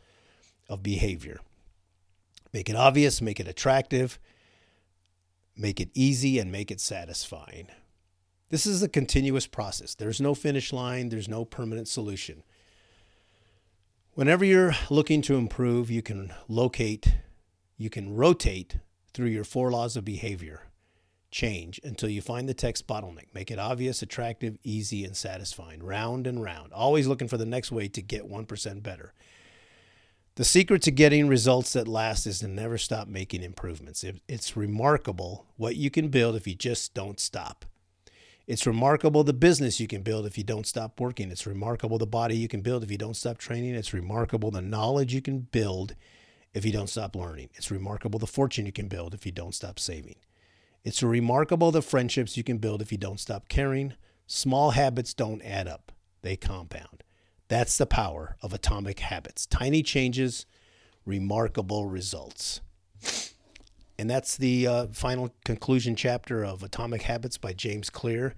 of 0.68 0.83
behavior 0.83 1.40
make 2.53 2.68
it 2.68 2.76
obvious, 2.76 3.22
make 3.22 3.40
it 3.40 3.48
attractive, 3.48 4.18
make 5.57 5.81
it 5.81 5.88
easy, 5.94 6.38
and 6.38 6.53
make 6.53 6.70
it 6.70 6.81
satisfying. 6.81 7.68
This 8.50 8.66
is 8.66 8.83
a 8.83 8.88
continuous 8.88 9.46
process. 9.46 9.94
There's 9.94 10.20
no 10.20 10.35
finish 10.35 10.70
line, 10.70 11.09
there's 11.09 11.29
no 11.29 11.46
permanent 11.46 11.88
solution. 11.88 12.42
Whenever 14.12 14.44
you're 14.44 14.74
looking 14.90 15.22
to 15.22 15.37
improve, 15.37 15.90
you 15.90 16.03
can 16.03 16.35
locate, 16.46 17.14
you 17.79 17.88
can 17.88 18.14
rotate 18.14 18.76
through 19.14 19.29
your 19.29 19.44
four 19.44 19.70
laws 19.70 19.96
of 19.96 20.05
behavior 20.05 20.69
change 21.31 21.81
until 21.85 22.09
you 22.09 22.21
find 22.21 22.49
the 22.49 22.55
text 22.55 22.87
bottleneck. 22.87 23.27
Make 23.35 23.51
it 23.51 23.59
obvious, 23.59 24.03
attractive, 24.03 24.59
easy, 24.62 25.05
and 25.05 25.16
satisfying. 25.16 25.83
Round 25.83 26.27
and 26.27 26.43
round. 26.43 26.73
Always 26.73 27.07
looking 27.07 27.29
for 27.29 27.37
the 27.37 27.47
next 27.47 27.71
way 27.71 27.88
to 27.88 28.03
get 28.03 28.29
1% 28.29 28.83
better. 28.83 29.12
The 30.37 30.45
secret 30.45 30.83
to 30.83 30.90
getting 30.90 31.29
results 31.29 31.73
that 31.75 31.88
last 31.88 32.27
is 32.27 32.38
to 32.38 32.49
never 32.49 32.79
stop 32.79 33.09
making 33.09 33.43
improvements. 33.43 34.05
It's 34.29 34.57
remarkable 34.57 35.47
what 35.57 35.77
you 35.77 35.90
can 35.90 36.09
build 36.09 36.37
if 36.37 36.47
you 36.47 36.55
just 36.55 36.95
don't 36.95 37.21
stop. 37.21 37.64
It's 38.47 38.66
remarkable 38.66 39.23
the 39.23 39.33
business 39.33 39.79
you 39.79 39.87
can 39.87 40.03
build 40.03 40.27
if 40.27 40.37
you 40.37 40.45
don't 40.45 40.66
stop 40.66 40.99
working. 40.99 41.31
It's 41.31 41.47
remarkable 41.47 41.99
the 41.99 42.07
body 42.07 42.37
you 42.37 42.49
can 42.49 42.62
build 42.62 42.83
if 42.83 42.90
you 42.90 42.99
don't 42.99 43.16
stop 43.16 43.38
training. 43.38 43.75
It's 43.75 43.93
remarkable 43.93 44.51
the 44.51 44.62
knowledge 44.62 45.14
you 45.14 45.23
can 45.23 45.40
build 45.40 45.95
if 46.55 46.64
you 46.64 46.73
don't 46.73 46.88
stop 46.88 47.14
learning. 47.14 47.51
It's 47.55 47.71
remarkable 47.71 48.19
the 48.19 48.27
fortune 48.27 48.66
you 48.66 48.73
can 48.73 48.88
build 48.88 49.14
if 49.14 49.25
you 49.25 49.31
don't 49.31 49.55
stop 49.55 49.79
saving. 49.79 50.16
It's 50.85 51.03
remarkable 51.03 51.71
the 51.71 51.83
friendships 51.83 52.37
you 52.37 52.45
can 52.45 52.59
build 52.59 52.81
if 52.81 52.90
you 52.90 52.99
don't 52.99 53.21
stop 53.21 53.49
caring. 53.49 53.95
Small 54.27 54.71
habits 54.71 55.12
don't 55.12 55.43
add 55.43 55.69
up, 55.69 55.93
they 56.23 56.37
compound. 56.37 57.03
That's 57.49 57.77
the 57.77 57.87
power 57.87 58.37
of 58.43 58.53
atomic 58.53 59.01
habits. 59.01 59.45
Tiny 59.45 59.83
changes, 59.83 60.47
remarkable 61.05 61.87
results. 61.87 62.61
And 63.99 64.09
that's 64.09 64.37
the 64.37 64.66
uh, 64.66 64.87
final 64.93 65.35
conclusion 65.45 65.97
chapter 65.97 66.43
of 66.43 66.62
Atomic 66.62 67.03
Habits 67.03 67.37
by 67.37 67.53
James 67.53 67.90
Clear. 67.90 68.35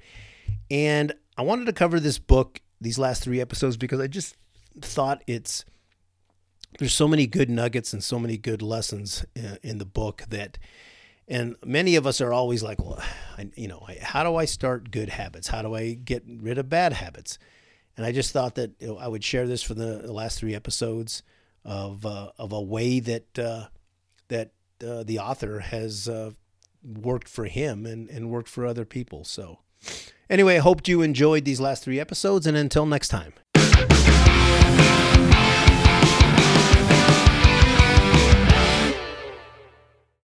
And 0.70 1.12
I 1.36 1.42
wanted 1.42 1.66
to 1.66 1.72
cover 1.72 2.00
this 2.00 2.18
book, 2.18 2.60
these 2.80 2.98
last 2.98 3.22
three 3.22 3.40
episodes, 3.40 3.76
because 3.76 4.00
I 4.00 4.08
just 4.08 4.34
thought 4.80 5.22
it's 5.28 5.64
there's 6.78 6.94
so 6.94 7.06
many 7.06 7.26
good 7.26 7.50
nuggets 7.50 7.92
and 7.92 8.02
so 8.02 8.18
many 8.18 8.38
good 8.38 8.62
lessons 8.62 9.24
in, 9.36 9.58
in 9.62 9.78
the 9.78 9.84
book 9.84 10.24
that 10.30 10.58
and 11.28 11.56
many 11.64 11.96
of 11.96 12.06
us 12.06 12.20
are 12.20 12.32
always 12.32 12.62
like 12.62 12.82
well 12.82 13.02
I, 13.38 13.50
you 13.54 13.68
know 13.68 13.86
how 14.00 14.22
do 14.24 14.36
i 14.36 14.44
start 14.44 14.90
good 14.90 15.08
habits? 15.08 15.48
How 15.48 15.62
do 15.62 15.74
i 15.74 15.94
get 15.94 16.22
rid 16.26 16.58
of 16.58 16.68
bad 16.68 16.92
habits? 16.92 17.38
And 17.96 18.06
i 18.06 18.12
just 18.12 18.32
thought 18.32 18.54
that 18.56 18.72
you 18.78 18.88
know, 18.88 18.98
i 18.98 19.08
would 19.08 19.24
share 19.24 19.46
this 19.46 19.62
for 19.62 19.74
the, 19.74 20.00
the 20.04 20.12
last 20.12 20.38
three 20.38 20.54
episodes 20.54 21.22
of 21.64 22.04
uh, 22.04 22.30
of 22.38 22.52
a 22.52 22.60
way 22.60 23.00
that 23.00 23.38
uh, 23.38 23.66
that 24.28 24.52
uh, 24.86 25.02
the 25.04 25.18
author 25.18 25.60
has 25.60 26.08
uh, 26.08 26.32
worked 26.82 27.28
for 27.28 27.44
him 27.44 27.86
and, 27.86 28.08
and 28.08 28.30
worked 28.30 28.48
for 28.48 28.66
other 28.66 28.84
people. 28.84 29.24
So 29.24 29.60
anyway 30.32 30.56
i 30.56 30.60
hope 30.60 30.88
you 30.88 31.02
enjoyed 31.02 31.44
these 31.44 31.60
last 31.60 31.84
three 31.84 32.00
episodes 32.00 32.46
and 32.46 32.56
until 32.56 32.86
next 32.86 33.08
time 33.08 33.34